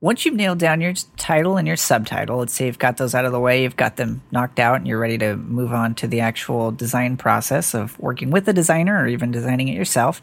once 0.00 0.24
you've 0.24 0.34
nailed 0.34 0.58
down 0.58 0.80
your 0.80 0.94
title 1.18 1.58
and 1.58 1.68
your 1.68 1.76
subtitle, 1.76 2.38
let's 2.38 2.54
say 2.54 2.64
you've 2.64 2.78
got 2.78 2.96
those 2.96 3.14
out 3.14 3.26
of 3.26 3.32
the 3.32 3.38
way, 3.38 3.64
you've 3.64 3.76
got 3.76 3.96
them 3.96 4.22
knocked 4.30 4.58
out, 4.58 4.76
and 4.76 4.86
you're 4.86 4.98
ready 4.98 5.18
to 5.18 5.36
move 5.36 5.74
on 5.74 5.94
to 5.96 6.06
the 6.06 6.20
actual 6.20 6.70
design 6.70 7.18
process 7.18 7.74
of 7.74 7.98
working 7.98 8.30
with 8.30 8.48
a 8.48 8.54
designer 8.54 9.02
or 9.02 9.06
even 9.06 9.30
designing 9.30 9.68
it 9.68 9.74
yourself, 9.74 10.22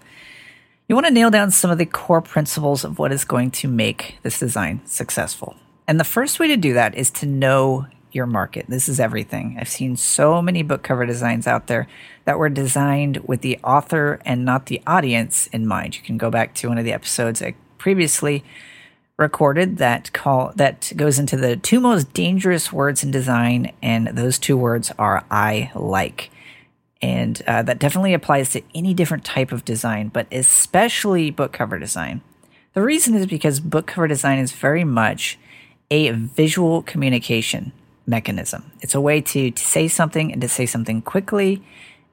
you 0.87 0.95
want 0.95 1.05
to 1.05 1.13
nail 1.13 1.29
down 1.29 1.51
some 1.51 1.69
of 1.69 1.77
the 1.77 1.85
core 1.85 2.23
principles 2.23 2.83
of 2.83 2.97
what 2.97 3.11
is 3.11 3.23
going 3.23 3.51
to 3.51 3.67
make 3.67 4.17
this 4.23 4.39
design 4.39 4.81
successful. 4.85 5.55
And 5.87 5.99
the 5.99 6.05
first 6.05 6.39
way 6.39 6.47
to 6.47 6.57
do 6.57 6.73
that 6.73 6.95
is 6.95 7.11
to 7.11 7.27
know 7.27 7.85
your 8.15 8.25
market. 8.25 8.65
This 8.69 8.87
is 8.87 8.99
everything. 8.99 9.57
I've 9.59 9.67
seen 9.67 9.97
so 9.97 10.41
many 10.41 10.63
book 10.63 10.81
cover 10.81 11.05
designs 11.05 11.45
out 11.45 11.67
there 11.67 11.87
that 12.23 12.39
were 12.39 12.49
designed 12.49 13.17
with 13.27 13.41
the 13.41 13.59
author 13.63 14.19
and 14.25 14.45
not 14.45 14.67
the 14.67 14.81
audience 14.87 15.47
in 15.47 15.67
mind. 15.67 15.97
You 15.97 16.01
can 16.01 16.17
go 16.17 16.31
back 16.31 16.55
to 16.55 16.69
one 16.69 16.77
of 16.77 16.85
the 16.85 16.93
episodes 16.93 17.41
I 17.41 17.55
previously 17.77 18.43
recorded 19.17 19.77
that 19.77 20.11
call 20.13 20.51
that 20.55 20.91
goes 20.95 21.19
into 21.19 21.37
the 21.37 21.55
two 21.55 21.79
most 21.79 22.13
dangerous 22.13 22.71
words 22.71 23.03
in 23.03 23.11
design, 23.11 23.71
and 23.81 24.07
those 24.07 24.39
two 24.39 24.57
words 24.57 24.91
are 24.97 25.25
"I 25.29 25.71
like." 25.75 26.31
And 27.01 27.41
uh, 27.45 27.61
that 27.63 27.79
definitely 27.79 28.13
applies 28.13 28.49
to 28.51 28.63
any 28.73 28.93
different 28.93 29.25
type 29.25 29.51
of 29.51 29.65
design, 29.65 30.07
but 30.07 30.27
especially 30.31 31.29
book 31.29 31.51
cover 31.53 31.77
design. 31.77 32.21
The 32.73 32.81
reason 32.81 33.13
is 33.13 33.25
because 33.27 33.59
book 33.59 33.87
cover 33.87 34.07
design 34.07 34.39
is 34.39 34.51
very 34.51 34.83
much 34.83 35.37
a 35.91 36.09
visual 36.09 36.81
communication 36.81 37.71
mechanism. 38.07 38.71
It's 38.81 38.95
a 38.95 39.01
way 39.01 39.21
to, 39.21 39.51
to 39.51 39.63
say 39.63 39.87
something 39.87 40.31
and 40.31 40.41
to 40.41 40.47
say 40.47 40.65
something 40.65 41.01
quickly 41.01 41.63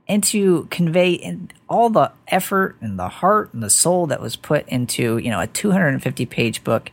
and 0.09 0.23
to 0.25 0.67
convey 0.71 1.39
all 1.69 1.91
the 1.91 2.13
effort 2.29 2.77
and 2.81 2.99
the 2.99 3.09
heart 3.09 3.53
and 3.53 3.63
the 3.63 3.71
soul 3.71 4.07
that 4.07 4.21
was 4.21 4.37
put 4.37 4.69
into 4.69 5.19
you 5.19 5.31
know 5.31 5.41
a 5.41 5.47
250 5.47 6.27
page 6.27 6.65
book 6.65 6.91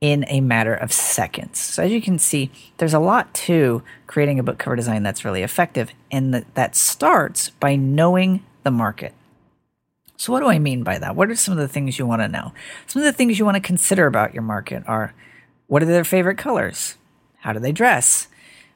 in 0.00 0.24
a 0.28 0.40
matter 0.40 0.74
of 0.74 0.92
seconds. 0.92 1.58
So 1.58 1.82
as 1.82 1.90
you 1.90 2.02
can 2.02 2.18
see, 2.18 2.50
there's 2.76 2.92
a 2.92 2.98
lot 2.98 3.32
to 3.34 3.82
creating 4.06 4.38
a 4.38 4.42
book 4.42 4.58
cover 4.58 4.76
design 4.76 5.02
that's 5.02 5.24
really 5.24 5.42
effective, 5.42 5.92
and 6.10 6.34
that, 6.34 6.54
that 6.54 6.76
starts 6.76 7.50
by 7.50 7.74
knowing 7.76 8.44
the 8.64 8.70
market. 8.70 9.14
So 10.16 10.32
what 10.32 10.40
do 10.40 10.48
I 10.48 10.58
mean 10.58 10.82
by 10.82 10.98
that? 10.98 11.16
What 11.16 11.30
are 11.30 11.36
some 11.36 11.52
of 11.52 11.58
the 11.58 11.68
things 11.68 11.98
you 11.98 12.06
want 12.06 12.22
to 12.22 12.28
know? 12.28 12.52
Some 12.86 13.00
of 13.00 13.06
the 13.06 13.12
things 13.12 13.38
you 13.38 13.44
want 13.44 13.56
to 13.56 13.60
consider 13.60 14.06
about 14.06 14.34
your 14.34 14.42
market 14.42 14.82
are 14.86 15.14
what 15.66 15.82
are 15.82 15.86
their 15.86 16.04
favorite 16.04 16.38
colors? 16.38 16.96
How 17.38 17.52
do 17.52 17.58
they 17.58 17.72
dress? 17.72 18.28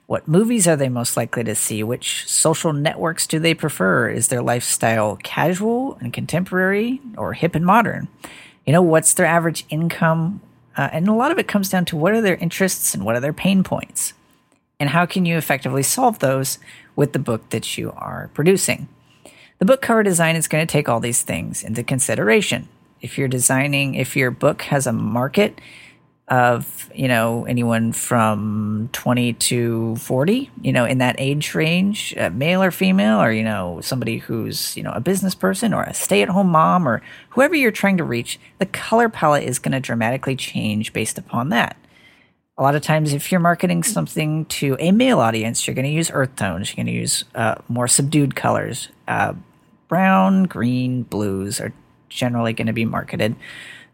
What 0.08 0.26
movies 0.26 0.66
are 0.66 0.74
they 0.74 0.88
most 0.88 1.18
likely 1.18 1.44
to 1.44 1.54
see? 1.54 1.82
Which 1.82 2.26
social 2.26 2.72
networks 2.72 3.26
do 3.26 3.38
they 3.38 3.52
prefer? 3.52 4.08
Is 4.08 4.28
their 4.28 4.40
lifestyle 4.40 5.16
casual 5.22 5.98
and 6.00 6.14
contemporary 6.14 7.02
or 7.18 7.34
hip 7.34 7.54
and 7.54 7.66
modern? 7.66 8.08
You 8.64 8.72
know, 8.72 8.80
what's 8.80 9.12
their 9.12 9.26
average 9.26 9.66
income? 9.68 10.40
Uh, 10.74 10.88
and 10.94 11.08
a 11.08 11.12
lot 11.12 11.30
of 11.30 11.38
it 11.38 11.46
comes 11.46 11.68
down 11.68 11.84
to 11.84 11.96
what 11.96 12.14
are 12.14 12.22
their 12.22 12.36
interests 12.36 12.94
and 12.94 13.04
what 13.04 13.16
are 13.16 13.20
their 13.20 13.34
pain 13.34 13.62
points? 13.62 14.14
And 14.80 14.88
how 14.88 15.04
can 15.04 15.26
you 15.26 15.36
effectively 15.36 15.82
solve 15.82 16.20
those 16.20 16.58
with 16.96 17.12
the 17.12 17.18
book 17.18 17.50
that 17.50 17.76
you 17.76 17.92
are 17.94 18.30
producing? 18.32 18.88
The 19.58 19.66
book 19.66 19.82
cover 19.82 20.02
design 20.02 20.36
is 20.36 20.48
going 20.48 20.66
to 20.66 20.72
take 20.72 20.88
all 20.88 21.00
these 21.00 21.20
things 21.20 21.62
into 21.62 21.82
consideration. 21.82 22.68
If 23.02 23.18
you're 23.18 23.28
designing, 23.28 23.94
if 23.94 24.16
your 24.16 24.30
book 24.30 24.62
has 24.62 24.86
a 24.86 24.92
market, 24.94 25.60
of 26.30 26.90
you 26.94 27.08
know 27.08 27.44
anyone 27.46 27.92
from 27.92 28.90
20 28.92 29.32
to 29.34 29.96
40 29.96 30.50
you 30.62 30.72
know 30.72 30.84
in 30.84 30.98
that 30.98 31.16
age 31.18 31.54
range 31.54 32.14
uh, 32.18 32.28
male 32.30 32.62
or 32.62 32.70
female 32.70 33.20
or 33.20 33.32
you 33.32 33.42
know 33.42 33.80
somebody 33.82 34.18
who's 34.18 34.76
you 34.76 34.82
know 34.82 34.92
a 34.92 35.00
business 35.00 35.34
person 35.34 35.72
or 35.72 35.84
a 35.84 35.94
stay-at-home 35.94 36.48
mom 36.48 36.86
or 36.86 37.00
whoever 37.30 37.54
you're 37.54 37.70
trying 37.70 37.96
to 37.96 38.04
reach 38.04 38.38
the 38.58 38.66
color 38.66 39.08
palette 39.08 39.44
is 39.44 39.58
going 39.58 39.72
to 39.72 39.80
dramatically 39.80 40.36
change 40.36 40.92
based 40.92 41.18
upon 41.18 41.48
that. 41.48 41.76
A 42.58 42.62
lot 42.62 42.74
of 42.74 42.82
times 42.82 43.12
if 43.12 43.30
you're 43.30 43.40
marketing 43.40 43.82
something 43.82 44.44
to 44.46 44.76
a 44.80 44.92
male 44.92 45.20
audience 45.20 45.66
you're 45.66 45.74
going 45.74 45.86
to 45.86 45.90
use 45.90 46.10
earth 46.12 46.36
tones 46.36 46.68
you're 46.68 46.84
going 46.84 46.92
to 46.92 47.00
use 47.00 47.24
uh, 47.34 47.54
more 47.68 47.88
subdued 47.88 48.34
colors. 48.34 48.88
Uh, 49.06 49.34
brown 49.88 50.44
green 50.44 51.04
blues 51.04 51.58
are 51.58 51.72
generally 52.10 52.52
going 52.52 52.66
to 52.66 52.72
be 52.72 52.84
marketed 52.84 53.34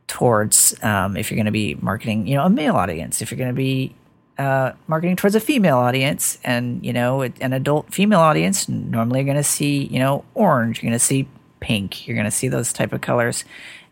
towards 0.07 0.75
um, 0.83 1.17
if 1.17 1.31
you're 1.31 1.37
going 1.37 1.47
to 1.47 1.53
be 1.53 1.75
marketing, 1.77 2.27
you 2.27 2.37
know, 2.37 2.45
a 2.45 2.51
male 2.51 2.77
audience, 2.77 3.23
if 3.23 3.31
you're 3.31 3.39
going 3.39 3.51
to 3.51 3.55
be 3.55 3.95
uh, 4.39 4.73
marketing 4.87 5.17
towards 5.17 5.35
a 5.35 5.41
female 5.41 5.79
audience, 5.79 6.39
and 6.45 6.85
you 6.85 6.93
know, 6.93 7.23
an 7.23 7.53
adult 7.53 7.93
female 7.93 8.21
audience, 8.21 8.69
normally 8.69 9.21
you're 9.21 9.25
going 9.25 9.37
to 9.37 9.43
see, 9.43 9.85
you 9.85 9.99
know, 9.99 10.25
orange, 10.35 10.83
you're 10.83 10.91
going 10.91 10.99
to 10.99 11.05
see 11.05 11.29
pink, 11.61 12.07
you're 12.07 12.17
going 12.17 12.25
to 12.25 12.31
see 12.31 12.49
those 12.49 12.73
type 12.73 12.93
of 12.93 13.01
colors 13.01 13.45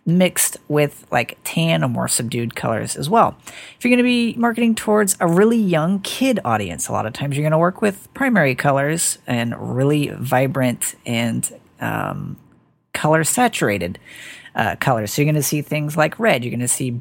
mixed 0.04 0.56
with 0.68 1.06
like 1.12 1.38
tan 1.44 1.84
or 1.84 1.88
more 1.88 2.08
subdued 2.08 2.56
colors 2.56 2.96
as 2.96 3.08
well. 3.08 3.36
If 3.46 3.84
you're 3.84 3.90
going 3.90 3.98
to 3.98 4.02
be 4.02 4.34
marketing 4.34 4.74
towards 4.74 5.16
a 5.20 5.28
really 5.28 5.58
young 5.58 6.00
kid 6.00 6.40
audience, 6.44 6.88
a 6.88 6.92
lot 6.92 7.06
of 7.06 7.12
times 7.12 7.36
you're 7.36 7.44
going 7.44 7.52
to 7.52 7.58
work 7.58 7.80
with 7.80 8.12
primary 8.12 8.54
colors 8.54 9.18
and 9.26 9.54
really 9.76 10.08
vibrant 10.08 10.96
and 11.06 11.48
um, 11.80 12.36
color 12.92 13.22
saturated 13.22 13.98
uh, 14.54 14.76
colors. 14.76 15.12
So 15.12 15.22
you're 15.22 15.26
going 15.26 15.34
to 15.34 15.42
see 15.42 15.62
things 15.62 15.96
like 15.96 16.18
red, 16.18 16.44
you're 16.44 16.50
going 16.50 16.60
to 16.60 16.68
see 16.68 17.00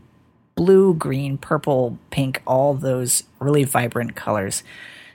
blue, 0.56 0.94
green, 0.94 1.38
purple, 1.38 1.98
pink, 2.10 2.42
all 2.46 2.74
those 2.74 3.24
really 3.40 3.64
vibrant 3.64 4.16
colors 4.16 4.64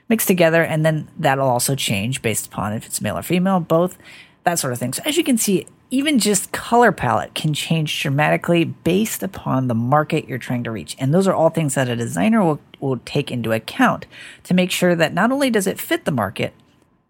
mixed 0.09 0.27
together. 0.27 0.63
And 0.63 0.85
then 0.85 1.07
that'll 1.17 1.47
also 1.47 1.75
change 1.75 2.21
based 2.21 2.47
upon 2.47 2.73
if 2.73 2.85
it's 2.85 3.01
male 3.01 3.17
or 3.17 3.23
female, 3.23 3.59
both, 3.59 3.97
that 4.43 4.59
sort 4.59 4.73
of 4.73 4.79
thing. 4.79 4.93
So 4.93 5.03
as 5.05 5.17
you 5.17 5.23
can 5.23 5.37
see, 5.37 5.67
even 5.89 6.19
just 6.19 6.51
color 6.51 6.91
palette 6.91 7.33
can 7.33 7.53
change 7.53 8.01
dramatically 8.01 8.65
based 8.65 9.23
upon 9.23 9.67
the 9.67 9.75
market 9.75 10.27
you're 10.27 10.37
trying 10.37 10.63
to 10.65 10.71
reach. 10.71 10.97
And 10.99 11.13
those 11.13 11.27
are 11.27 11.33
all 11.33 11.49
things 11.49 11.75
that 11.75 11.87
a 11.87 11.95
designer 11.95 12.43
will, 12.43 12.59
will 12.79 12.97
take 13.05 13.31
into 13.31 13.53
account 13.53 14.05
to 14.43 14.53
make 14.53 14.71
sure 14.71 14.95
that 14.95 15.13
not 15.13 15.31
only 15.31 15.49
does 15.49 15.67
it 15.67 15.79
fit 15.79 16.05
the 16.05 16.11
market, 16.11 16.53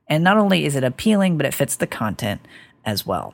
and 0.08 0.24
not 0.24 0.38
only 0.38 0.64
is 0.64 0.76
it 0.76 0.84
appealing, 0.84 1.38
but 1.38 1.46
it 1.46 1.54
fits 1.54 1.76
the 1.76 1.88
content 1.88 2.42
as 2.86 3.06
well. 3.06 3.34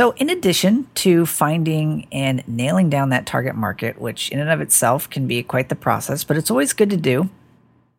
So, 0.00 0.12
in 0.12 0.30
addition 0.30 0.86
to 0.94 1.26
finding 1.26 2.06
and 2.10 2.42
nailing 2.48 2.88
down 2.88 3.10
that 3.10 3.26
target 3.26 3.54
market, 3.54 4.00
which 4.00 4.30
in 4.30 4.40
and 4.40 4.48
of 4.48 4.62
itself 4.62 5.10
can 5.10 5.26
be 5.26 5.42
quite 5.42 5.68
the 5.68 5.74
process, 5.74 6.24
but 6.24 6.38
it's 6.38 6.50
always 6.50 6.72
good 6.72 6.88
to 6.88 6.96
do. 6.96 7.28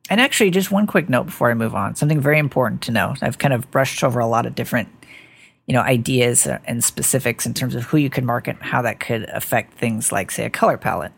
And 0.10 0.20
actually, 0.20 0.50
just 0.50 0.72
one 0.72 0.88
quick 0.88 1.10
note 1.10 1.26
before 1.26 1.52
I 1.52 1.54
move 1.54 1.76
on 1.76 1.94
something 1.94 2.20
very 2.20 2.40
important 2.40 2.82
to 2.82 2.92
know. 2.92 3.14
I've 3.22 3.38
kind 3.38 3.54
of 3.54 3.70
brushed 3.70 4.04
over 4.04 4.20
a 4.20 4.26
lot 4.26 4.48
of 4.48 4.56
different 4.56 4.90
you 5.68 5.76
know 5.76 5.82
ideas 5.82 6.48
and 6.48 6.84
specifics 6.84 7.46
in 7.46 7.54
terms 7.54 7.76
of 7.76 7.84
who 7.84 7.98
you 7.98 8.10
could 8.10 8.24
market 8.24 8.58
how 8.62 8.82
that 8.82 9.00
could 9.00 9.30
affect 9.30 9.78
things 9.78 10.12
like 10.12 10.32
say 10.32 10.44
a 10.44 10.50
color 10.50 10.78
palette 10.78 11.12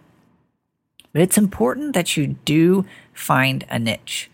but 1.13 1.21
it's 1.21 1.37
important 1.37 1.93
that 1.93 2.17
you 2.17 2.35
do 2.43 2.85
find 3.13 3.65
a 3.69 3.79
niche 3.79 4.29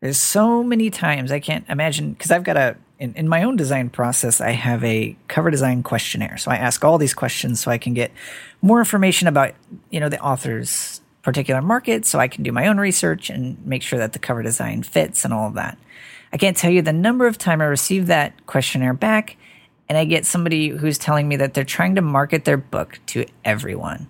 there's 0.00 0.16
so 0.16 0.62
many 0.62 0.90
times 0.90 1.32
i 1.32 1.40
can't 1.40 1.66
imagine 1.68 2.12
because 2.12 2.30
i've 2.30 2.44
got 2.44 2.56
a 2.56 2.76
in, 3.02 3.12
in 3.14 3.28
my 3.28 3.42
own 3.42 3.56
design 3.56 3.90
process, 3.90 4.40
I 4.40 4.52
have 4.52 4.84
a 4.84 5.16
cover 5.26 5.50
design 5.50 5.82
questionnaire. 5.82 6.38
So 6.38 6.52
I 6.52 6.56
ask 6.56 6.84
all 6.84 6.98
these 6.98 7.14
questions 7.14 7.58
so 7.58 7.68
I 7.68 7.76
can 7.76 7.94
get 7.94 8.12
more 8.60 8.78
information 8.78 9.26
about, 9.26 9.54
you 9.90 9.98
know, 9.98 10.08
the 10.08 10.20
author's 10.20 11.00
particular 11.22 11.60
market 11.60 12.06
so 12.06 12.20
I 12.20 12.28
can 12.28 12.44
do 12.44 12.52
my 12.52 12.68
own 12.68 12.78
research 12.78 13.28
and 13.28 13.58
make 13.66 13.82
sure 13.82 13.98
that 13.98 14.12
the 14.12 14.20
cover 14.20 14.40
design 14.40 14.84
fits 14.84 15.24
and 15.24 15.34
all 15.34 15.48
of 15.48 15.54
that. 15.54 15.78
I 16.32 16.36
can't 16.36 16.56
tell 16.56 16.70
you 16.70 16.80
the 16.80 16.92
number 16.92 17.26
of 17.26 17.38
time 17.38 17.60
I 17.60 17.64
receive 17.64 18.06
that 18.06 18.46
questionnaire 18.46 18.94
back 18.94 19.36
and 19.88 19.98
I 19.98 20.04
get 20.04 20.24
somebody 20.24 20.68
who's 20.68 20.96
telling 20.96 21.26
me 21.26 21.34
that 21.36 21.54
they're 21.54 21.64
trying 21.64 21.96
to 21.96 22.02
market 22.02 22.44
their 22.44 22.56
book 22.56 23.00
to 23.06 23.26
everyone. 23.44 24.06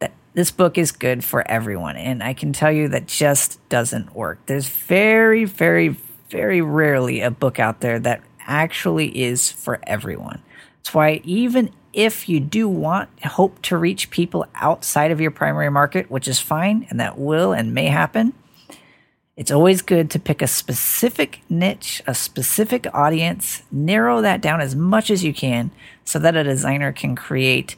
That 0.00 0.12
this 0.34 0.50
book 0.50 0.76
is 0.76 0.92
good 0.92 1.24
for 1.24 1.50
everyone. 1.50 1.96
And 1.96 2.22
I 2.22 2.34
can 2.34 2.52
tell 2.52 2.70
you 2.70 2.88
that 2.88 3.06
just 3.06 3.66
doesn't 3.70 4.14
work. 4.14 4.44
There's 4.44 4.68
very, 4.68 5.46
very, 5.46 5.96
very 6.28 6.60
rarely 6.60 7.20
a 7.20 7.30
book 7.30 7.58
out 7.58 7.80
there 7.80 7.98
that 8.00 8.22
actually 8.46 9.08
is 9.22 9.50
for 9.50 9.80
everyone. 9.86 10.42
That's 10.78 10.94
why 10.94 11.20
even 11.24 11.70
if 11.92 12.28
you 12.28 12.40
do 12.40 12.68
want 12.68 13.08
hope 13.24 13.62
to 13.62 13.76
reach 13.76 14.10
people 14.10 14.46
outside 14.54 15.10
of 15.10 15.20
your 15.20 15.30
primary 15.30 15.70
market, 15.70 16.10
which 16.10 16.28
is 16.28 16.40
fine 16.40 16.86
and 16.90 16.98
that 17.00 17.18
will 17.18 17.52
and 17.52 17.72
may 17.72 17.86
happen, 17.86 18.32
it's 19.36 19.50
always 19.50 19.82
good 19.82 20.10
to 20.10 20.18
pick 20.18 20.42
a 20.42 20.46
specific 20.46 21.40
niche, 21.48 22.02
a 22.06 22.14
specific 22.14 22.86
audience, 22.94 23.62
narrow 23.72 24.20
that 24.20 24.40
down 24.40 24.60
as 24.60 24.76
much 24.76 25.10
as 25.10 25.24
you 25.24 25.34
can 25.34 25.72
so 26.04 26.18
that 26.20 26.36
a 26.36 26.44
designer 26.44 26.92
can 26.92 27.16
create 27.16 27.74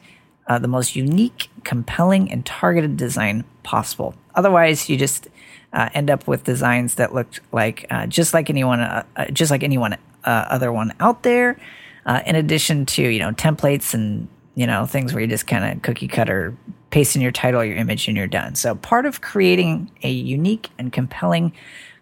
uh, 0.47 0.59
the 0.59 0.67
most 0.67 0.95
unique, 0.95 1.49
compelling, 1.63 2.31
and 2.31 2.45
targeted 2.45 2.95
design 2.95 3.43
possible. 3.63 4.13
Otherwise, 4.35 4.87
you 4.87 4.97
just 4.97 5.27
uh, 5.73 5.89
end 5.93 6.09
up 6.09 6.27
with 6.27 6.43
designs 6.43 6.95
that 6.95 7.13
look 7.13 7.27
like 7.51 7.85
uh, 7.89 8.05
just 8.05 8.33
like 8.33 8.49
anyone, 8.49 8.79
uh, 8.79 9.03
uh, 9.15 9.25
just 9.25 9.51
like 9.51 9.63
anyone 9.63 9.97
uh, 10.27 10.45
other 10.49 10.71
one 10.71 10.93
out 10.99 11.23
there. 11.23 11.59
Uh, 12.05 12.21
in 12.25 12.35
addition 12.35 12.85
to 12.85 13.01
you 13.01 13.19
know 13.19 13.31
templates 13.31 13.93
and 13.93 14.27
you 14.55 14.67
know 14.67 14.85
things 14.85 15.13
where 15.13 15.21
you 15.21 15.27
just 15.27 15.47
kind 15.47 15.65
of 15.65 15.81
cookie 15.81 16.07
cutter 16.07 16.55
paste 16.89 17.15
in 17.15 17.21
your 17.21 17.31
title, 17.31 17.63
your 17.63 17.75
image, 17.75 18.07
and 18.07 18.15
you're 18.15 18.27
done. 18.27 18.55
So 18.55 18.75
part 18.75 19.05
of 19.05 19.21
creating 19.21 19.91
a 20.03 20.09
unique 20.09 20.69
and 20.77 20.93
compelling 20.93 21.51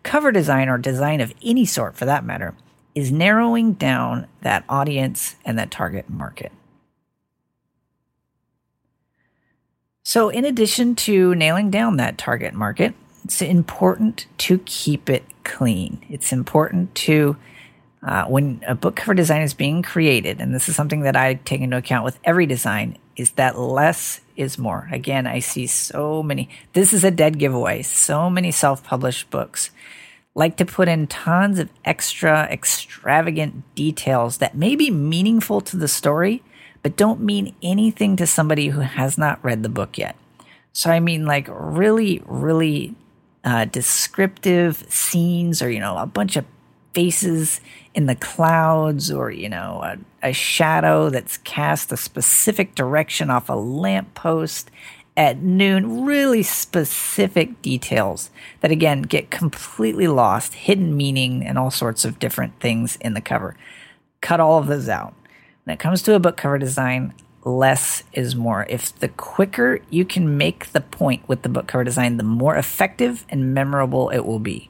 cover 0.04 0.32
design 0.32 0.70
or 0.70 0.78
design 0.78 1.22
of 1.22 1.34
any 1.44 1.66
sort, 1.66 1.96
for 1.96 2.06
that 2.06 2.24
matter, 2.24 2.54
is 2.94 3.12
narrowing 3.12 3.74
down 3.74 4.28
that 4.42 4.64
audience 4.70 5.36
and 5.44 5.58
that 5.58 5.72
target 5.72 6.10
market. 6.10 6.52
So, 10.04 10.30
in 10.30 10.46
addition 10.46 10.96
to 10.96 11.34
nailing 11.34 11.72
down 11.72 11.98
that 11.98 12.18
target 12.18 12.54
market, 12.54 12.94
it's 13.24 13.42
important 13.42 14.28
to 14.38 14.60
keep 14.60 15.10
it 15.10 15.26
clean. 15.44 16.06
It's 16.10 16.32
important 16.32 16.94
to 16.96 17.36
uh, 18.06 18.26
when 18.26 18.64
a 18.68 18.76
book 18.76 18.96
cover 18.96 19.16
design 19.16 19.42
is 19.42 19.56
being 19.56 19.82
created, 19.82 20.40
and 20.40 20.54
this 20.54 20.70
is 20.70 20.76
something 20.76 21.02
that 21.02 21.16
I 21.16 21.34
take 21.34 21.62
into 21.62 21.78
account 21.78 22.06
with 22.06 22.20
every 22.24 22.46
design, 22.46 23.00
is 23.16 23.32
that 23.32 23.58
less 23.58 24.22
is 24.38 24.60
more. 24.60 24.88
Again, 24.92 25.26
I 25.26 25.40
see 25.40 25.66
so 25.66 26.22
many, 26.22 26.48
this 26.74 26.94
is 26.94 27.04
a 27.04 27.10
dead 27.10 27.40
giveaway. 27.40 27.82
So 27.82 28.30
many 28.30 28.52
self 28.52 28.84
published 28.84 29.32
books 29.32 29.72
like 30.36 30.58
to 30.58 30.66
put 30.66 30.88
in 30.88 31.08
tons 31.08 31.58
of 31.58 31.70
extra, 31.84 32.44
extravagant 32.52 33.64
details 33.74 34.38
that 34.38 34.56
may 34.56 34.76
be 34.76 34.92
meaningful 34.92 35.62
to 35.62 35.78
the 35.78 35.88
story, 35.88 36.44
but 36.84 36.98
don't 36.98 37.22
mean 37.22 37.56
anything 37.64 38.16
to 38.18 38.28
somebody 38.28 38.68
who 38.68 38.82
has 38.82 39.18
not 39.18 39.44
read 39.44 39.64
the 39.64 39.70
book 39.70 39.98
yet. 39.98 40.16
So, 40.74 40.92
I 40.92 41.00
mean, 41.00 41.26
like 41.26 41.48
really, 41.50 42.22
really 42.26 42.94
uh, 43.44 43.66
descriptive 43.66 44.86
scenes 44.90 45.62
or, 45.62 45.72
you 45.72 45.80
know, 45.80 45.98
a 45.98 46.06
bunch 46.06 46.36
of 46.36 46.46
faces 46.96 47.60
in 47.94 48.06
the 48.06 48.16
clouds 48.16 49.12
or, 49.12 49.30
you 49.30 49.50
know, 49.50 49.82
a, 49.84 50.30
a 50.30 50.34
shadow 50.34 51.10
that's 51.10 51.38
cast 51.40 51.92
a 51.92 51.98
specific 51.98 52.74
direction 52.74 53.30
off 53.30 53.50
a 53.50 53.54
lamppost 53.54 54.72
at 55.18 55.38
noon. 55.38 56.06
Really 56.06 56.42
specific 56.42 57.62
details 57.62 58.32
that, 58.62 58.72
again, 58.72 59.02
get 59.02 59.30
completely 59.30 60.08
lost, 60.08 60.54
hidden 60.54 60.96
meaning, 60.96 61.46
and 61.46 61.60
all 61.60 61.70
sorts 61.70 62.06
of 62.06 62.18
different 62.18 62.60
things 62.62 62.96
in 63.02 63.14
the 63.14 63.22
cover. 63.22 63.58
Cut 64.22 64.40
all 64.40 64.58
of 64.58 64.68
those 64.68 64.88
out. 64.88 65.14
When 65.66 65.74
it 65.74 65.80
comes 65.80 66.02
to 66.04 66.16
a 66.16 66.20
book 66.20 66.38
cover 66.38 66.58
design, 66.58 67.14
less 67.44 68.04
is 68.14 68.36
more. 68.36 68.66
If 68.70 68.98
the 69.00 69.10
quicker 69.10 69.80
you 69.90 70.06
can 70.06 70.38
make 70.38 70.72
the 70.72 70.82
point 70.82 71.28
with 71.28 71.42
the 71.42 71.50
book 71.50 71.68
cover 71.68 71.84
design, 71.84 72.18
the 72.18 72.24
more 72.24 72.56
effective 72.56 73.26
and 73.30 73.54
memorable 73.54 74.10
it 74.10 74.26
will 74.26 74.40
be. 74.40 74.70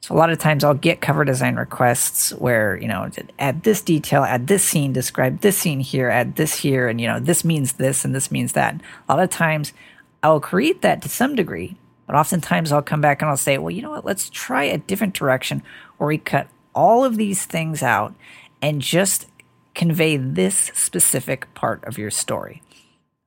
So 0.00 0.14
a 0.14 0.16
lot 0.16 0.30
of 0.30 0.38
times 0.38 0.64
I'll 0.64 0.74
get 0.74 1.02
cover 1.02 1.24
design 1.24 1.56
requests 1.56 2.30
where, 2.30 2.78
you 2.80 2.88
know, 2.88 3.10
add 3.38 3.62
this 3.62 3.82
detail, 3.82 4.24
add 4.24 4.46
this 4.46 4.64
scene, 4.64 4.94
describe 4.94 5.40
this 5.40 5.58
scene 5.58 5.80
here, 5.80 6.08
add 6.08 6.36
this 6.36 6.54
here, 6.54 6.88
and, 6.88 6.98
you 7.00 7.06
know, 7.06 7.20
this 7.20 7.44
means 7.44 7.74
this 7.74 8.04
and 8.04 8.14
this 8.14 8.30
means 8.30 8.52
that. 8.54 8.80
A 9.08 9.14
lot 9.14 9.22
of 9.22 9.28
times 9.28 9.74
I'll 10.22 10.40
create 10.40 10.80
that 10.82 11.02
to 11.02 11.10
some 11.10 11.34
degree, 11.34 11.76
but 12.06 12.16
oftentimes 12.16 12.72
I'll 12.72 12.80
come 12.80 13.02
back 13.02 13.20
and 13.20 13.30
I'll 13.30 13.36
say, 13.36 13.58
well, 13.58 13.70
you 13.70 13.82
know 13.82 13.90
what, 13.90 14.06
let's 14.06 14.30
try 14.30 14.64
a 14.64 14.78
different 14.78 15.14
direction 15.14 15.62
where 15.98 16.08
we 16.08 16.16
cut 16.16 16.48
all 16.74 17.04
of 17.04 17.16
these 17.16 17.44
things 17.44 17.82
out 17.82 18.14
and 18.62 18.80
just 18.80 19.26
convey 19.74 20.16
this 20.16 20.70
specific 20.74 21.52
part 21.54 21.84
of 21.84 21.98
your 21.98 22.10
story. 22.10 22.62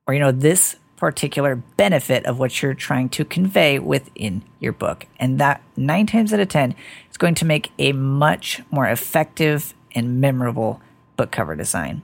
Or, 0.06 0.14
you 0.14 0.20
know, 0.20 0.32
this 0.32 0.76
particular 1.04 1.56
benefit 1.76 2.24
of 2.24 2.38
what 2.38 2.62
you're 2.62 2.72
trying 2.72 3.10
to 3.10 3.26
convey 3.26 3.78
within 3.78 4.42
your 4.58 4.72
book. 4.72 5.04
And 5.20 5.38
that 5.38 5.60
nine 5.76 6.06
times 6.06 6.32
out 6.32 6.40
of 6.40 6.48
10 6.48 6.74
is 7.10 7.18
going 7.18 7.34
to 7.34 7.44
make 7.44 7.72
a 7.78 7.92
much 7.92 8.62
more 8.70 8.86
effective 8.86 9.74
and 9.94 10.18
memorable 10.18 10.80
book 11.18 11.30
cover 11.30 11.54
design. 11.56 12.00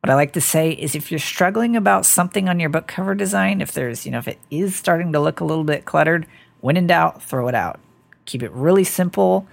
What 0.00 0.10
I 0.10 0.16
like 0.16 0.32
to 0.32 0.40
say 0.40 0.72
is 0.72 0.96
if 0.96 1.12
you're 1.12 1.20
struggling 1.20 1.76
about 1.76 2.06
something 2.06 2.48
on 2.48 2.58
your 2.58 2.70
book 2.70 2.88
cover 2.88 3.14
design, 3.14 3.60
if 3.60 3.70
there's, 3.70 4.04
you 4.04 4.10
know, 4.10 4.18
if 4.18 4.26
it 4.26 4.40
is 4.50 4.74
starting 4.74 5.12
to 5.12 5.20
look 5.20 5.38
a 5.38 5.44
little 5.44 5.62
bit 5.62 5.84
cluttered, 5.84 6.26
when 6.60 6.76
in 6.76 6.88
doubt, 6.88 7.22
throw 7.22 7.46
it 7.46 7.54
out. 7.54 7.78
Keep 8.24 8.42
it 8.42 8.50
really 8.50 8.82
simple, 8.82 9.46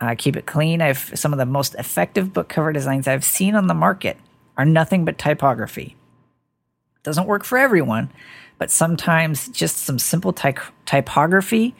uh, 0.00 0.14
keep 0.16 0.36
it 0.36 0.46
clean. 0.46 0.80
I've 0.80 1.10
some 1.18 1.32
of 1.32 1.40
the 1.40 1.46
most 1.46 1.74
effective 1.74 2.32
book 2.32 2.48
cover 2.48 2.72
designs 2.72 3.08
I've 3.08 3.24
seen 3.24 3.56
on 3.56 3.66
the 3.66 3.74
market 3.74 4.16
are 4.56 4.64
nothing 4.64 5.04
but 5.04 5.18
typography. 5.18 5.96
Doesn't 7.02 7.26
work 7.26 7.44
for 7.44 7.58
everyone, 7.58 8.10
but 8.58 8.70
sometimes 8.70 9.48
just 9.48 9.78
some 9.78 9.98
simple 9.98 10.32
ty- 10.32 10.54
typography 10.86 11.74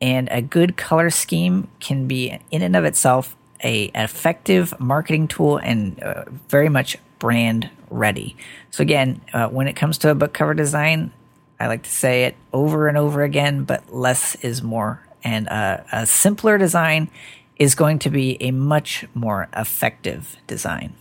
and 0.00 0.28
a 0.30 0.42
good 0.42 0.76
color 0.76 1.10
scheme 1.10 1.68
can 1.78 2.08
be 2.08 2.38
in 2.50 2.62
and 2.62 2.74
of 2.74 2.84
itself 2.84 3.36
a 3.62 3.84
effective 3.94 4.78
marketing 4.80 5.28
tool 5.28 5.58
and 5.58 6.02
uh, 6.02 6.24
very 6.48 6.68
much 6.68 6.96
brand 7.18 7.68
ready. 7.90 8.36
So 8.70 8.82
again, 8.82 9.20
uh, 9.32 9.48
when 9.48 9.68
it 9.68 9.76
comes 9.76 9.98
to 9.98 10.10
a 10.10 10.14
book 10.14 10.32
cover 10.32 10.54
design, 10.54 11.12
I 11.58 11.66
like 11.66 11.82
to 11.82 11.90
say 11.90 12.24
it 12.24 12.36
over 12.52 12.88
and 12.88 12.96
over 12.96 13.22
again, 13.22 13.64
but 13.64 13.94
less 13.94 14.34
is 14.36 14.62
more. 14.62 15.06
And 15.22 15.48
uh, 15.48 15.82
a 15.92 16.06
simpler 16.06 16.56
design 16.56 17.10
is 17.56 17.74
going 17.74 17.98
to 18.00 18.10
be 18.10 18.42
a 18.42 18.50
much 18.50 19.04
more 19.12 19.48
effective 19.54 20.36
design. 20.46 20.94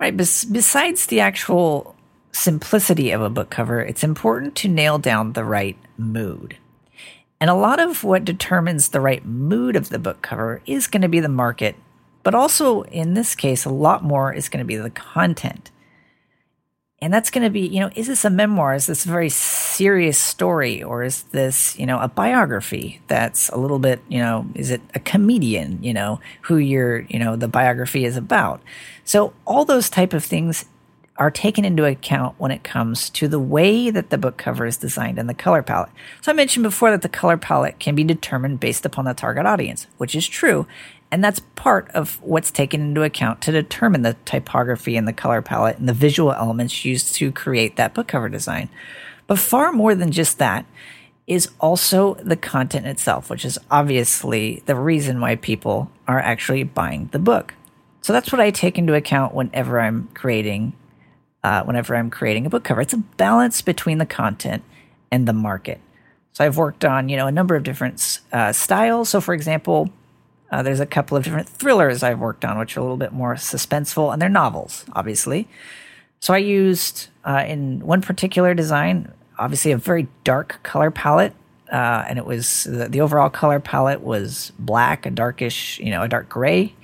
Right. 0.00 0.16
Bes- 0.16 0.44
besides 0.44 1.06
the 1.06 1.20
actual 1.20 1.94
simplicity 2.32 3.10
of 3.10 3.20
a 3.20 3.28
book 3.28 3.50
cover, 3.50 3.80
it's 3.80 4.02
important 4.02 4.56
to 4.56 4.68
nail 4.68 4.98
down 4.98 5.34
the 5.34 5.44
right 5.44 5.76
mood. 5.98 6.56
And 7.38 7.50
a 7.50 7.54
lot 7.54 7.78
of 7.78 8.02
what 8.02 8.24
determines 8.24 8.88
the 8.88 9.00
right 9.00 9.24
mood 9.24 9.76
of 9.76 9.90
the 9.90 9.98
book 9.98 10.22
cover 10.22 10.62
is 10.66 10.86
going 10.86 11.02
to 11.02 11.08
be 11.08 11.20
the 11.20 11.28
market, 11.28 11.76
but 12.22 12.34
also 12.34 12.82
in 12.84 13.14
this 13.14 13.34
case, 13.34 13.64
a 13.64 13.70
lot 13.70 14.02
more 14.02 14.32
is 14.32 14.48
going 14.48 14.58
to 14.58 14.66
be 14.66 14.76
the 14.76 14.90
content. 14.90 15.70
And 17.02 17.14
that's 17.14 17.30
going 17.30 17.44
to 17.44 17.50
be, 17.50 17.60
you 17.60 17.80
know, 17.80 17.90
is 17.96 18.08
this 18.08 18.26
a 18.26 18.30
memoir? 18.30 18.74
Is 18.74 18.86
this 18.86 19.06
a 19.06 19.08
very 19.08 19.30
serious 19.30 20.18
story? 20.18 20.82
Or 20.82 21.02
is 21.02 21.22
this, 21.24 21.78
you 21.78 21.86
know, 21.86 21.98
a 21.98 22.08
biography 22.08 23.00
that's 23.08 23.48
a 23.48 23.56
little 23.56 23.78
bit, 23.78 24.02
you 24.08 24.18
know, 24.18 24.46
is 24.54 24.70
it 24.70 24.82
a 24.94 25.00
comedian, 25.00 25.82
you 25.82 25.94
know, 25.94 26.20
who 26.42 26.58
your, 26.58 27.00
you 27.08 27.18
know, 27.18 27.36
the 27.36 27.48
biography 27.48 28.04
is 28.04 28.18
about? 28.18 28.60
So 29.04 29.32
all 29.46 29.64
those 29.64 29.88
type 29.88 30.12
of 30.12 30.22
things 30.22 30.66
are 31.20 31.30
taken 31.30 31.66
into 31.66 31.84
account 31.84 32.34
when 32.38 32.50
it 32.50 32.64
comes 32.64 33.10
to 33.10 33.28
the 33.28 33.38
way 33.38 33.90
that 33.90 34.08
the 34.08 34.16
book 34.16 34.38
cover 34.38 34.64
is 34.64 34.78
designed 34.78 35.18
and 35.18 35.28
the 35.28 35.34
color 35.34 35.62
palette. 35.62 35.90
So 36.22 36.32
I 36.32 36.34
mentioned 36.34 36.62
before 36.62 36.90
that 36.90 37.02
the 37.02 37.10
color 37.10 37.36
palette 37.36 37.78
can 37.78 37.94
be 37.94 38.02
determined 38.02 38.58
based 38.58 38.86
upon 38.86 39.04
the 39.04 39.12
target 39.12 39.44
audience, 39.44 39.86
which 39.98 40.14
is 40.14 40.26
true. 40.26 40.66
And 41.10 41.22
that's 41.22 41.40
part 41.56 41.90
of 41.90 42.20
what's 42.22 42.50
taken 42.50 42.80
into 42.80 43.02
account 43.02 43.42
to 43.42 43.52
determine 43.52 44.00
the 44.00 44.16
typography 44.24 44.96
and 44.96 45.06
the 45.06 45.12
color 45.12 45.42
palette 45.42 45.76
and 45.76 45.86
the 45.86 45.92
visual 45.92 46.32
elements 46.32 46.86
used 46.86 47.14
to 47.16 47.30
create 47.30 47.76
that 47.76 47.92
book 47.92 48.08
cover 48.08 48.30
design. 48.30 48.70
But 49.26 49.38
far 49.38 49.72
more 49.72 49.94
than 49.94 50.12
just 50.12 50.38
that 50.38 50.64
is 51.26 51.50
also 51.60 52.14
the 52.14 52.36
content 52.36 52.86
itself, 52.86 53.28
which 53.28 53.44
is 53.44 53.58
obviously 53.70 54.62
the 54.64 54.74
reason 54.74 55.20
why 55.20 55.36
people 55.36 55.90
are 56.08 56.18
actually 56.18 56.64
buying 56.64 57.10
the 57.12 57.18
book. 57.18 57.54
So 58.00 58.14
that's 58.14 58.32
what 58.32 58.40
I 58.40 58.50
take 58.50 58.78
into 58.78 58.94
account 58.94 59.34
whenever 59.34 59.78
I'm 59.78 60.08
creating 60.14 60.72
uh, 61.42 61.62
whenever 61.64 61.96
I'm 61.96 62.10
creating 62.10 62.46
a 62.46 62.50
book 62.50 62.64
cover. 62.64 62.80
It's 62.80 62.92
a 62.92 62.98
balance 62.98 63.62
between 63.62 63.98
the 63.98 64.06
content 64.06 64.62
and 65.10 65.26
the 65.26 65.32
market. 65.32 65.80
So 66.32 66.44
I've 66.44 66.56
worked 66.56 66.84
on 66.84 67.08
you 67.08 67.16
know 67.16 67.26
a 67.26 67.32
number 67.32 67.56
of 67.56 67.62
different 67.62 68.20
uh, 68.32 68.52
styles. 68.52 69.08
So 69.08 69.20
for 69.20 69.34
example, 69.34 69.90
uh, 70.50 70.62
there's 70.62 70.80
a 70.80 70.86
couple 70.86 71.16
of 71.16 71.24
different 71.24 71.48
thrillers 71.48 72.02
I've 72.02 72.18
worked 72.18 72.44
on, 72.44 72.58
which 72.58 72.76
are 72.76 72.80
a 72.80 72.82
little 72.82 72.96
bit 72.96 73.12
more 73.12 73.34
suspenseful, 73.34 74.12
and 74.12 74.20
they're 74.20 74.28
novels, 74.28 74.84
obviously. 74.92 75.48
So 76.18 76.34
I 76.34 76.38
used 76.38 77.08
uh, 77.24 77.44
in 77.46 77.80
one 77.80 78.02
particular 78.02 78.52
design, 78.52 79.12
obviously 79.38 79.72
a 79.72 79.76
very 79.76 80.08
dark 80.24 80.60
color 80.62 80.90
palette, 80.90 81.34
uh, 81.72 82.04
and 82.08 82.18
it 82.18 82.26
was 82.26 82.64
the, 82.64 82.88
the, 82.88 83.00
overall 83.00 83.30
color 83.30 83.60
palette 83.60 84.00
was 84.00 84.50
black, 84.58 85.06
a 85.06 85.10
darkish, 85.10 85.78
you 85.78 85.90
know, 85.90 86.02
a 86.02 86.08
dark 86.08 86.28
gray 86.28 86.74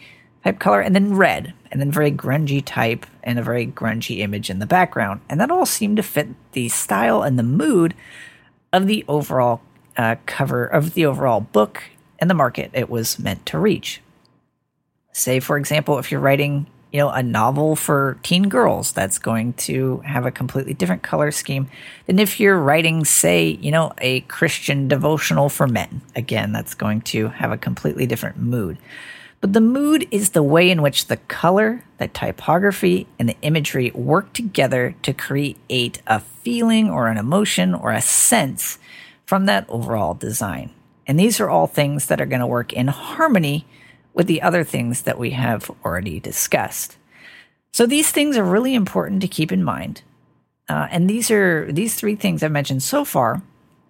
type 0.47 0.61
color, 0.61 0.81
and 0.81 0.95
then 0.95 1.17
red, 1.17 1.53
and 1.73 1.81
then 1.81 1.91
very 1.91 2.13
grungy 2.13 2.63
type, 2.65 3.05
and 3.25 3.39
a 3.39 3.43
very 3.43 3.67
grungy 3.67 4.21
image 4.21 4.49
in 4.49 4.61
the 4.61 4.67
background, 4.67 5.21
and 5.29 5.41
that 5.41 5.51
all 5.51 5.67
seemed 5.67 5.97
to 5.97 6.03
fit 6.03 6.29
the 6.53 6.69
style 6.69 7.23
and 7.23 7.37
the 7.37 7.43
mood 7.43 7.95
of 8.73 8.87
the 8.87 9.05
overall 9.09 9.61
uh, 9.97 10.15
cover 10.27 10.65
of 10.65 10.95
the 10.95 11.05
overall 11.05 11.41
book 11.41 11.83
and 12.19 12.31
the 12.31 12.35
market 12.35 12.71
it 12.73 12.89
was 12.89 13.19
meant 13.19 13.45
to 13.47 13.59
reach. 13.59 14.01
Say, 15.13 15.41
for 15.41 15.57
example, 15.57 15.99
if 15.99 16.13
you're 16.13 16.21
writing, 16.21 16.67
you 16.93 17.01
know, 17.01 17.11
a 17.11 17.23
novel 17.23 17.75
for 17.75 18.19
teen 18.23 18.49
girls, 18.49 18.93
that's 18.93 19.19
going 19.19 19.55
to 19.55 19.99
have 20.05 20.27
a 20.27 20.31
completely 20.31 20.75
different 20.75 21.03
color 21.03 21.31
scheme 21.31 21.69
than 22.07 22.19
if 22.19 22.39
you're 22.39 22.59
writing, 22.59 23.05
say, 23.05 23.59
you 23.61 23.71
know, 23.71 23.93
a 23.99 24.21
Christian 24.21 24.87
devotional 24.87 25.49
for 25.49 25.67
men. 25.67 26.03
Again, 26.15 26.53
that's 26.53 26.75
going 26.75 27.01
to 27.03 27.29
have 27.29 27.51
a 27.51 27.59
completely 27.59 28.07
different 28.07 28.37
mood. 28.37 28.79
But 29.47 29.53
the 29.53 29.61
mood 29.61 30.09
is 30.11 30.31
the 30.31 30.43
way 30.43 30.69
in 30.73 30.83
which 30.83 31.07
the 31.07 31.19
color, 31.19 31.85
the 31.99 32.09
typography, 32.09 33.07
and 33.17 33.29
the 33.29 33.37
imagery 33.43 33.93
work 33.93 34.33
together 34.33 34.97
to 35.03 35.15
create 35.15 36.03
a 36.05 36.19
feeling 36.19 36.91
or 36.91 37.07
an 37.07 37.17
emotion 37.17 37.73
or 37.73 37.93
a 37.93 38.01
sense 38.01 38.81
from 39.25 39.47
that 39.47 39.65
overall 39.69 40.15
design. 40.15 40.71
And 41.07 41.17
these 41.17 41.39
are 41.39 41.49
all 41.49 41.69
things 41.69 42.07
that 42.07 42.21
are 42.21 42.27
going 42.27 42.41
to 42.41 42.47
work 42.49 42.73
in 42.73 42.89
harmony 42.89 43.67
with 44.13 44.27
the 44.27 44.43
other 44.43 44.65
things 44.65 45.03
that 45.03 45.17
we 45.17 45.31
have 45.31 45.71
already 45.85 46.19
discussed. 46.19 46.97
So 47.71 47.87
these 47.87 48.11
things 48.11 48.37
are 48.37 48.43
really 48.43 48.75
important 48.75 49.21
to 49.21 49.29
keep 49.29 49.53
in 49.53 49.63
mind. 49.63 50.03
Uh, 50.69 50.89
and 50.91 51.09
these 51.09 51.31
are 51.31 51.71
these 51.71 51.95
three 51.95 52.17
things 52.17 52.43
I've 52.43 52.51
mentioned 52.51 52.83
so 52.83 53.05
far 53.05 53.43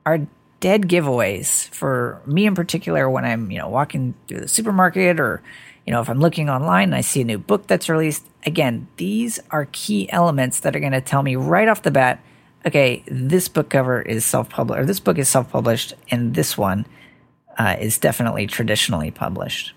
are 0.04 0.26
dead 0.66 0.88
giveaways 0.88 1.68
for 1.68 2.20
me 2.26 2.44
in 2.44 2.52
particular 2.52 3.08
when 3.08 3.24
I'm 3.24 3.52
you 3.52 3.58
know 3.58 3.68
walking 3.68 4.14
through 4.26 4.40
the 4.40 4.48
supermarket 4.48 5.20
or 5.20 5.40
you 5.86 5.92
know 5.92 6.00
if 6.00 6.10
I'm 6.10 6.18
looking 6.18 6.50
online 6.50 6.88
and 6.88 6.96
I 6.96 7.02
see 7.02 7.20
a 7.20 7.24
new 7.24 7.38
book 7.38 7.68
that's 7.68 7.88
released. 7.88 8.26
Again, 8.44 8.88
these 8.96 9.38
are 9.52 9.68
key 9.70 10.10
elements 10.10 10.58
that 10.60 10.74
are 10.74 10.80
going 10.80 10.90
to 10.90 11.00
tell 11.00 11.22
me 11.22 11.36
right 11.36 11.68
off 11.68 11.82
the 11.82 11.92
bat, 11.92 12.20
okay, 12.66 13.04
this 13.06 13.46
book 13.46 13.70
cover 13.70 14.02
is 14.02 14.24
self-published 14.24 14.80
or 14.80 14.84
this 14.84 14.98
book 14.98 15.18
is 15.18 15.28
self-published, 15.28 15.94
and 16.10 16.34
this 16.34 16.58
one 16.58 16.84
uh, 17.56 17.76
is 17.78 17.96
definitely 17.98 18.48
traditionally 18.48 19.12
published. 19.12 19.72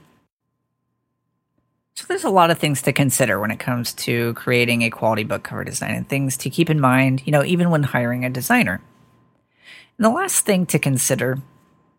So 1.93 2.05
there's 2.07 2.23
a 2.23 2.31
lot 2.31 2.49
of 2.49 2.57
things 2.57 2.81
to 2.81 2.93
consider 2.93 3.39
when 3.39 3.51
it 3.51 3.59
comes 3.59 3.93
to 4.05 4.33
creating 4.33 4.81
a 4.81 4.89
quality 4.89 5.23
book 5.23 5.43
cover 5.43 5.63
design 5.63 5.93
and 5.93 6.09
things 6.09 6.35
to 6.37 6.49
keep 6.49 6.67
in 6.67 6.79
mind, 6.79 7.21
you 7.25 7.31
know, 7.31 7.43
even 7.43 7.69
when 7.69 7.83
hiring 7.83 8.25
a 8.25 8.29
designer. 8.31 8.81
And 9.99 10.05
the 10.05 10.09
last 10.11 10.45
thing 10.45 10.65
to 10.67 10.79
consider 10.79 11.39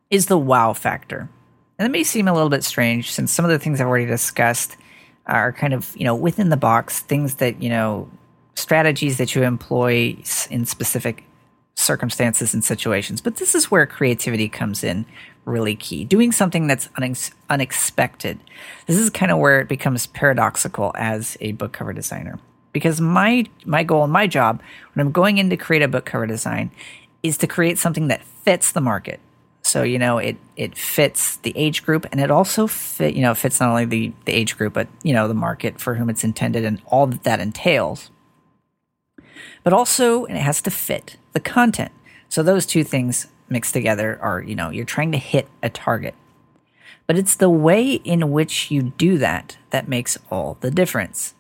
is 0.09 0.27
the 0.27 0.39
wow 0.39 0.73
factor. 0.73 1.29
And 1.79 1.87
it 1.87 1.93
may 1.93 2.03
seem 2.03 2.29
a 2.29 2.33
little 2.33 2.49
bit 2.49 2.65
strange 2.65 3.13
since 3.13 3.31
some 3.31 3.45
of 3.45 3.51
the 3.51 3.59
things 3.59 3.79
I've 3.79 3.87
already 3.87 4.07
discussed 4.07 4.79
are 5.27 5.53
kind 5.53 5.75
of, 5.75 5.95
you 5.95 6.05
know, 6.05 6.15
within 6.15 6.49
the 6.49 6.57
box, 6.57 7.01
things 7.01 7.35
that, 7.37 7.63
you 7.63 7.69
know, 7.69 8.11
strategies 8.55 9.19
that 9.19 9.35
you 9.35 9.43
employ 9.43 10.17
in 10.49 10.65
specific 10.65 11.25
circumstances 11.75 12.55
and 12.55 12.65
situations. 12.65 13.21
But 13.21 13.37
this 13.37 13.55
is 13.55 13.71
where 13.71 13.87
creativity 13.87 14.49
comes 14.49 14.83
in 14.83 15.05
really 15.45 15.77
key. 15.77 16.07
Doing 16.07 16.33
something 16.33 16.67
that's 16.67 16.89
unex- 16.99 17.33
unexpected. 17.51 18.41
This 18.87 18.97
is 18.97 19.11
kind 19.11 19.31
of 19.31 19.37
where 19.37 19.61
it 19.61 19.69
becomes 19.69 20.07
paradoxical 20.07 20.93
as 20.95 21.37
a 21.43 21.53
book 21.53 21.73
cover 21.73 21.93
designer. 21.93 22.39
Because 22.73 22.99
my 23.01 23.45
my 23.67 23.83
goal 23.83 24.05
and 24.05 24.13
my 24.13 24.27
job 24.27 24.63
when 24.95 25.05
I'm 25.05 25.13
going 25.13 25.37
in 25.37 25.51
to 25.51 25.57
create 25.57 25.83
a 25.83 25.89
book 25.89 26.07
cover 26.07 26.27
design 26.27 26.71
is 27.23 27.39
to 27.39 27.47
create 27.47 27.79
something 27.79 28.09
that 28.09 28.25
fits 28.25 28.73
the 28.73 28.81
market. 28.81 29.21
So, 29.63 29.83
you 29.83 29.99
know, 29.99 30.19
it 30.19 30.37
it 30.57 30.77
fits 30.77 31.37
the 31.37 31.53
age 31.55 31.85
group 31.85 32.07
and 32.11 32.21
it 32.21 32.31
also 32.31 32.67
fit, 32.67 33.15
you 33.15 33.23
know, 33.23 33.35
fits 33.35 33.61
not 33.61 33.71
only 33.71 33.85
the, 33.85 34.13
the 34.25 34.33
age 34.33 34.57
group, 34.57 34.73
but 34.73 34.89
you 35.03 35.13
know, 35.13 35.29
the 35.29 35.35
market 35.35 35.79
for 35.79 35.95
whom 35.95 36.09
it's 36.09 36.25
intended 36.25 36.65
and 36.65 36.81
all 36.87 37.07
that 37.07 37.25
that 37.25 37.41
entails. 37.41 38.11
But 39.63 39.73
also 39.73 40.25
it 40.25 40.37
has 40.37 40.63
to 40.63 40.71
fit 40.71 41.17
the 41.33 41.41
content. 41.41 41.93
So 42.29 42.43
those 42.43 42.65
two 42.65 42.85
things 42.85 43.27
mixed 43.49 43.75
together 43.75 44.19
are, 44.23 44.41
you 44.41 44.55
know, 44.55 44.71
you're 44.71 44.85
trying 44.85 45.13
to 45.13 45.19
hit 45.19 45.49
a 45.63 45.69
target. 45.69 46.15
But 47.07 47.19
it's 47.19 47.35
the 47.35 47.51
way 47.51 47.95
in 47.95 48.31
which 48.31 48.71
you 48.71 48.95
do 48.97 49.19
that 49.19 49.59
that 49.71 49.89
makes 49.89 50.17
all 50.31 50.57
the 50.61 50.71
difference. 50.71 51.35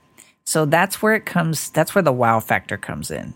So 0.44 0.64
that's 0.64 1.00
where 1.00 1.14
it 1.14 1.24
comes, 1.24 1.70
that's 1.70 1.94
where 1.94 2.02
the 2.02 2.12
wow 2.12 2.40
factor 2.40 2.76
comes 2.76 3.10
in. 3.10 3.34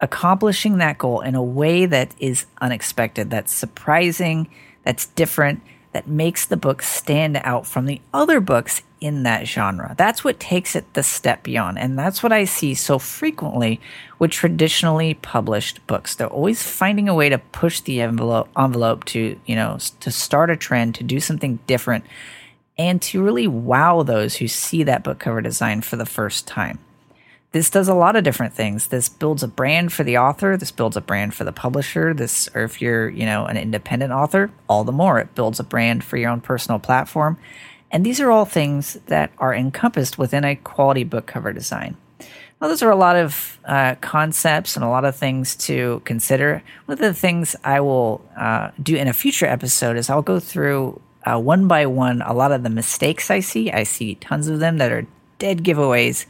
Accomplishing 0.00 0.78
that 0.78 0.98
goal 0.98 1.20
in 1.20 1.34
a 1.34 1.42
way 1.42 1.86
that 1.86 2.14
is 2.18 2.46
unexpected, 2.60 3.30
that's 3.30 3.52
surprising, 3.52 4.48
that's 4.84 5.06
different, 5.06 5.62
that 5.92 6.06
makes 6.06 6.46
the 6.46 6.56
book 6.56 6.82
stand 6.82 7.40
out 7.42 7.66
from 7.66 7.86
the 7.86 8.00
other 8.14 8.40
books 8.40 8.82
in 9.00 9.24
that 9.24 9.46
genre. 9.46 9.94
That's 9.96 10.22
what 10.22 10.38
takes 10.38 10.76
it 10.76 10.92
the 10.94 11.02
step 11.02 11.42
beyond. 11.42 11.78
And 11.78 11.98
that's 11.98 12.22
what 12.22 12.32
I 12.32 12.44
see 12.44 12.74
so 12.74 12.98
frequently 12.98 13.80
with 14.18 14.30
traditionally 14.30 15.14
published 15.14 15.84
books. 15.86 16.14
They're 16.14 16.28
always 16.28 16.62
finding 16.62 17.08
a 17.08 17.14
way 17.14 17.28
to 17.28 17.38
push 17.38 17.80
the 17.80 18.00
envelope, 18.02 18.48
envelope 18.56 19.04
to, 19.06 19.38
you 19.46 19.56
know, 19.56 19.78
to 20.00 20.10
start 20.10 20.50
a 20.50 20.56
trend, 20.56 20.94
to 20.96 21.04
do 21.04 21.18
something 21.18 21.58
different, 21.66 22.04
and 22.78 23.02
to 23.02 23.22
really 23.22 23.46
wow 23.46 24.02
those 24.02 24.36
who 24.36 24.48
see 24.48 24.82
that 24.84 25.02
book 25.02 25.18
cover 25.18 25.40
design 25.40 25.80
for 25.80 25.96
the 25.96 26.06
first 26.06 26.46
time. 26.46 26.78
This 27.52 27.68
does 27.68 27.88
a 27.88 27.94
lot 27.94 28.14
of 28.14 28.22
different 28.22 28.54
things. 28.54 28.86
This 28.88 29.08
builds 29.08 29.42
a 29.42 29.48
brand 29.48 29.92
for 29.92 30.04
the 30.04 30.18
author. 30.18 30.56
This 30.56 30.70
builds 30.70 30.96
a 30.96 31.00
brand 31.00 31.34
for 31.34 31.42
the 31.42 31.52
publisher. 31.52 32.14
This, 32.14 32.48
or 32.54 32.62
if 32.62 32.80
you're, 32.80 33.08
you 33.08 33.26
know, 33.26 33.46
an 33.46 33.56
independent 33.56 34.12
author, 34.12 34.50
all 34.68 34.84
the 34.84 34.92
more. 34.92 35.18
It 35.18 35.34
builds 35.34 35.58
a 35.58 35.64
brand 35.64 36.04
for 36.04 36.16
your 36.16 36.30
own 36.30 36.40
personal 36.40 36.78
platform 36.78 37.38
and 37.90 38.06
these 38.06 38.20
are 38.20 38.30
all 38.30 38.44
things 38.44 38.98
that 39.06 39.32
are 39.38 39.54
encompassed 39.54 40.16
within 40.16 40.44
a 40.44 40.56
quality 40.56 41.04
book 41.04 41.26
cover 41.26 41.52
design. 41.52 41.96
Now, 42.60 42.68
those 42.68 42.82
are 42.82 42.90
a 42.90 42.96
lot 42.96 43.16
of 43.16 43.58
uh, 43.64 43.94
concepts 44.00 44.76
and 44.76 44.84
a 44.84 44.88
lot 44.88 45.04
of 45.04 45.16
things 45.16 45.56
to 45.56 46.02
consider. 46.04 46.62
One 46.84 46.92
of 46.92 46.98
the 46.98 47.14
things 47.14 47.56
I 47.64 47.80
will 47.80 48.24
uh, 48.36 48.70
do 48.80 48.96
in 48.96 49.08
a 49.08 49.12
future 49.12 49.46
episode 49.46 49.96
is 49.96 50.10
I'll 50.10 50.22
go 50.22 50.38
through 50.38 51.00
uh, 51.24 51.38
one 51.38 51.68
by 51.68 51.86
one 51.86 52.22
a 52.22 52.32
lot 52.32 52.52
of 52.52 52.62
the 52.62 52.70
mistakes 52.70 53.30
I 53.30 53.40
see. 53.40 53.72
I 53.72 53.84
see 53.84 54.16
tons 54.16 54.46
of 54.48 54.60
them 54.60 54.78
that 54.78 54.92
are 54.92 55.06
dead 55.38 55.64
giveaways 55.64 56.26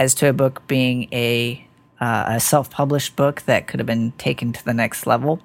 as 0.00 0.14
to 0.14 0.28
a 0.28 0.32
book 0.32 0.66
being 0.66 1.06
a, 1.12 1.62
uh, 2.00 2.24
a 2.28 2.40
self 2.40 2.70
published 2.70 3.14
book 3.14 3.42
that 3.42 3.66
could 3.66 3.78
have 3.78 3.86
been 3.86 4.12
taken 4.12 4.52
to 4.54 4.64
the 4.64 4.72
next 4.72 5.06
level. 5.06 5.40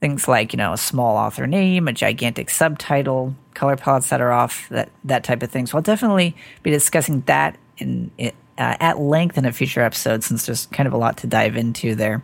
Things 0.00 0.28
like, 0.28 0.52
you 0.52 0.56
know, 0.56 0.72
a 0.72 0.78
small 0.78 1.16
author 1.16 1.48
name, 1.48 1.88
a 1.88 1.92
gigantic 1.92 2.48
subtitle, 2.48 3.34
color 3.54 3.76
palettes 3.76 4.10
that 4.10 4.20
are 4.20 4.32
off, 4.32 4.68
that, 4.68 4.88
that 5.04 5.24
type 5.24 5.42
of 5.42 5.50
thing. 5.50 5.66
So 5.66 5.76
I'll 5.76 5.82
definitely 5.82 6.36
be 6.62 6.70
discussing 6.70 7.22
that 7.22 7.58
in, 7.78 8.12
uh, 8.20 8.30
at 8.56 9.00
length 9.00 9.36
in 9.36 9.44
a 9.44 9.52
future 9.52 9.80
episode 9.80 10.22
since 10.22 10.46
there's 10.46 10.66
kind 10.66 10.86
of 10.86 10.92
a 10.92 10.96
lot 10.96 11.16
to 11.18 11.26
dive 11.26 11.56
into 11.56 11.96
there. 11.96 12.22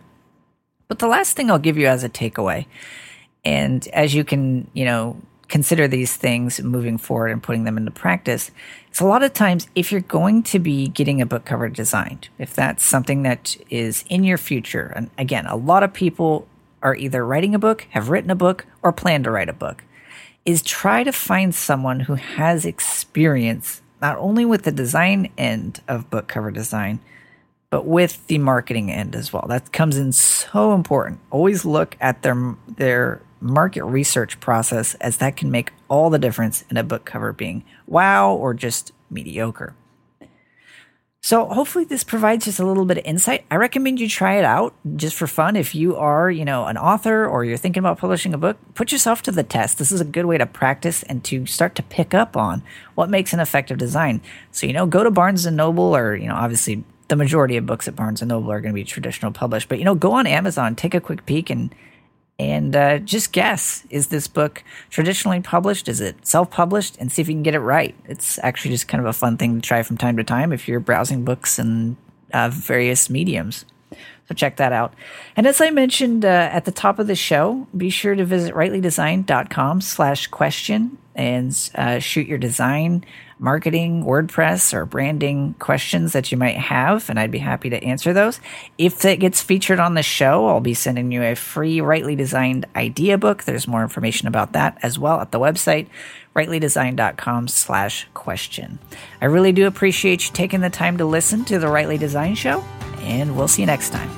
But 0.87 0.99
the 0.99 1.07
last 1.07 1.35
thing 1.35 1.51
I'll 1.51 1.59
give 1.59 1.77
you 1.77 1.87
as 1.87 2.05
a 2.05 2.09
takeaway, 2.09 2.67
and 3.43 3.85
as 3.89 4.13
you 4.13 4.23
can, 4.23 4.69
you 4.73 4.85
know, 4.85 5.21
consider 5.47 5.87
these 5.87 6.15
things 6.15 6.61
moving 6.61 6.97
forward 6.97 7.31
and 7.31 7.43
putting 7.43 7.63
them 7.63 7.77
into 7.77 7.91
practice, 7.91 8.51
it's 8.87 8.99
a 8.99 9.05
lot 9.05 9.23
of 9.23 9.33
times 9.33 9.67
if 9.75 9.91
you're 9.91 10.01
going 10.01 10.43
to 10.43 10.59
be 10.59 10.87
getting 10.87 11.21
a 11.21 11.25
book 11.25 11.45
cover 11.45 11.69
designed, 11.69 12.29
if 12.37 12.53
that's 12.53 12.85
something 12.85 13.23
that 13.23 13.55
is 13.69 14.03
in 14.09 14.23
your 14.23 14.37
future, 14.37 14.93
and 14.95 15.09
again, 15.17 15.45
a 15.45 15.55
lot 15.55 15.83
of 15.83 15.93
people 15.93 16.47
are 16.81 16.95
either 16.95 17.25
writing 17.25 17.55
a 17.55 17.59
book, 17.59 17.87
have 17.91 18.09
written 18.09 18.29
a 18.29 18.35
book, 18.35 18.65
or 18.81 18.91
plan 18.91 19.23
to 19.23 19.31
write 19.31 19.49
a 19.49 19.53
book, 19.53 19.83
is 20.45 20.61
try 20.61 21.03
to 21.03 21.11
find 21.11 21.55
someone 21.55 22.01
who 22.01 22.15
has 22.15 22.65
experience 22.65 23.81
not 24.01 24.17
only 24.17 24.43
with 24.43 24.63
the 24.63 24.71
design 24.71 25.31
end 25.37 25.81
of 25.87 26.09
book 26.09 26.27
cover 26.27 26.51
design, 26.51 26.99
but 27.69 27.87
with 27.87 28.27
the 28.27 28.37
marketing 28.37 28.91
end 28.91 29.15
as 29.15 29.33
well. 29.33 29.45
That 29.47 29.71
comes 29.71 29.97
in 29.97 30.11
so 30.11 30.73
important. 30.75 31.19
Always 31.31 31.65
look 31.65 31.97
at 31.99 32.21
their 32.21 32.55
their 32.67 33.21
market 33.43 33.83
research 33.85 34.39
process, 34.39 34.95
as 34.95 35.17
that 35.17 35.35
can 35.35 35.51
make 35.51 35.71
all 35.89 36.09
the 36.09 36.19
difference 36.19 36.63
in 36.69 36.77
a 36.77 36.83
book 36.83 37.05
cover 37.05 37.33
being 37.33 37.63
wow 37.85 38.33
or 38.33 38.53
just 38.53 38.91
mediocre. 39.09 39.75
So 41.25 41.45
hopefully 41.45 41.85
this 41.85 42.03
provides 42.03 42.43
just 42.43 42.59
a 42.59 42.65
little 42.65 42.83
bit 42.83 42.97
of 42.97 43.05
insight. 43.05 43.45
I 43.49 43.55
recommend 43.55 43.97
you 43.97 44.09
try 44.09 44.35
it 44.35 44.43
out 44.43 44.75
just 44.97 45.15
for 45.15 45.25
fun. 45.25 45.55
If 45.55 45.73
you 45.73 45.95
are, 45.95 46.29
you 46.29 46.43
know, 46.43 46.65
an 46.65 46.77
author 46.77 47.25
or 47.25 47.45
you're 47.45 47.55
thinking 47.55 47.79
about 47.79 47.97
publishing 47.97 48.33
a 48.33 48.37
book, 48.37 48.57
put 48.73 48.91
yourself 48.91 49.21
to 49.21 49.31
the 49.31 49.41
test. 49.41 49.77
This 49.77 49.93
is 49.93 50.01
a 50.01 50.05
good 50.05 50.25
way 50.25 50.37
to 50.37 50.45
practice 50.45 51.01
and 51.03 51.23
to 51.23 51.45
start 51.45 51.75
to 51.75 51.83
pick 51.83 52.13
up 52.13 52.35
on 52.35 52.61
what 52.95 53.09
makes 53.09 53.31
an 53.31 53.39
effective 53.39 53.77
design. 53.77 54.19
So, 54.51 54.67
you 54.67 54.73
know, 54.73 54.85
go 54.85 55.01
to 55.01 55.11
Barnes 55.11 55.45
and 55.45 55.55
Noble 55.55 55.95
or, 55.95 56.13
you 56.13 56.27
know, 56.27 56.35
obviously 56.35 56.83
the 57.07 57.15
majority 57.15 57.55
of 57.55 57.65
books 57.65 57.87
at 57.87 57.95
Barnes 57.95 58.21
and 58.21 58.27
Noble 58.27 58.51
are 58.51 58.59
going 58.59 58.73
to 58.73 58.75
be 58.75 58.83
traditional 58.83 59.31
published, 59.31 59.69
but 59.69 59.79
you 59.79 59.85
know, 59.85 59.95
go 59.95 60.11
on 60.11 60.27
Amazon, 60.27 60.75
take 60.75 60.93
a 60.93 60.99
quick 60.99 61.25
peek 61.25 61.49
and 61.49 61.73
and 62.39 62.75
uh, 62.75 62.99
just 62.99 63.31
guess 63.31 63.85
is 63.89 64.07
this 64.07 64.27
book 64.27 64.63
traditionally 64.89 65.41
published? 65.41 65.87
Is 65.87 66.01
it 66.01 66.25
self-published? 66.25 66.97
And 66.99 67.11
see 67.11 67.21
if 67.21 67.27
you 67.27 67.35
can 67.35 67.43
get 67.43 67.55
it 67.55 67.59
right. 67.59 67.95
It's 68.05 68.39
actually 68.39 68.71
just 68.71 68.87
kind 68.87 69.01
of 69.01 69.07
a 69.07 69.13
fun 69.13 69.37
thing 69.37 69.55
to 69.55 69.61
try 69.61 69.83
from 69.83 69.97
time 69.97 70.17
to 70.17 70.23
time 70.23 70.51
if 70.51 70.67
you're 70.67 70.79
browsing 70.79 71.23
books 71.23 71.59
and 71.59 71.95
uh, 72.33 72.49
various 72.51 73.09
mediums. 73.09 73.65
So 74.27 74.33
check 74.33 74.57
that 74.57 74.71
out. 74.71 74.93
And 75.35 75.45
as 75.45 75.61
i 75.61 75.69
mentioned 75.69 76.25
uh, 76.25 76.49
at 76.51 76.65
the 76.65 76.71
top 76.71 76.97
of 76.97 77.07
the 77.07 77.15
show 77.15 77.67
be 77.75 77.89
sure 77.89 78.15
to 78.15 78.25
visit 78.25 78.55
rightlydesign.com 78.55 79.81
slash 79.81 80.27
question 80.27 80.97
and 81.15 81.71
uh, 81.75 81.99
shoot 81.99 82.27
your 82.27 82.37
design 82.37 83.05
marketing, 83.43 84.05
WordPress, 84.05 84.73
or 84.73 84.85
branding 84.85 85.53
questions 85.59 86.13
that 86.13 86.31
you 86.31 86.37
might 86.37 86.55
have, 86.55 87.09
and 87.09 87.19
I'd 87.19 87.29
be 87.29 87.39
happy 87.39 87.69
to 87.69 87.83
answer 87.83 88.13
those. 88.13 88.39
If 88.77 89.03
it 89.03 89.19
gets 89.19 89.41
featured 89.41 89.81
on 89.81 89.95
the 89.95 90.01
show, 90.01 90.47
I'll 90.47 90.61
be 90.61 90.73
sending 90.73 91.11
you 91.11 91.21
a 91.21 91.35
free 91.35 91.81
rightly 91.81 92.15
designed 92.15 92.65
idea 92.73 93.17
book. 93.17 93.43
There's 93.43 93.67
more 93.67 93.83
information 93.83 94.29
about 94.29 94.53
that 94.53 94.77
as 94.81 94.97
well 94.97 95.19
at 95.19 95.33
the 95.33 95.41
website, 95.41 95.87
rightlydesign.com 96.33 97.49
slash 97.49 98.07
question. 98.13 98.79
I 99.19 99.25
really 99.25 99.51
do 99.51 99.67
appreciate 99.67 100.25
you 100.25 100.33
taking 100.33 100.61
the 100.61 100.69
time 100.69 100.97
to 100.97 101.05
listen 101.05 101.43
to 101.45 101.59
the 101.59 101.67
Rightly 101.67 101.97
Design 101.97 102.35
Show, 102.35 102.63
and 102.99 103.35
we'll 103.35 103.49
see 103.49 103.63
you 103.63 103.65
next 103.65 103.89
time. 103.89 104.09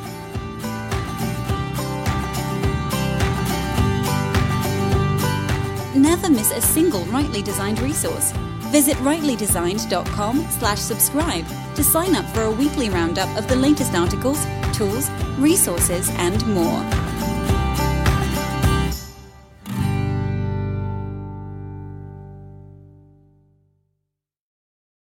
Never 6.00 6.30
miss 6.30 6.52
a 6.52 6.62
single 6.62 7.04
rightly 7.06 7.42
designed 7.42 7.80
resource. 7.80 8.32
Visit 8.76 8.98
rightlydesigned.com 8.98 10.48
slash 10.50 10.80
subscribe 10.80 11.46
to 11.76 11.82
sign 11.82 12.14
up 12.14 12.26
for 12.36 12.42
a 12.42 12.52
weekly 12.52 12.90
roundup 12.90 13.30
of 13.38 13.48
the 13.48 13.56
latest 13.56 13.96
articles, 13.96 14.46
tools, 14.74 15.10
resources, 15.38 16.10
and 16.16 16.46
more. 16.48 16.84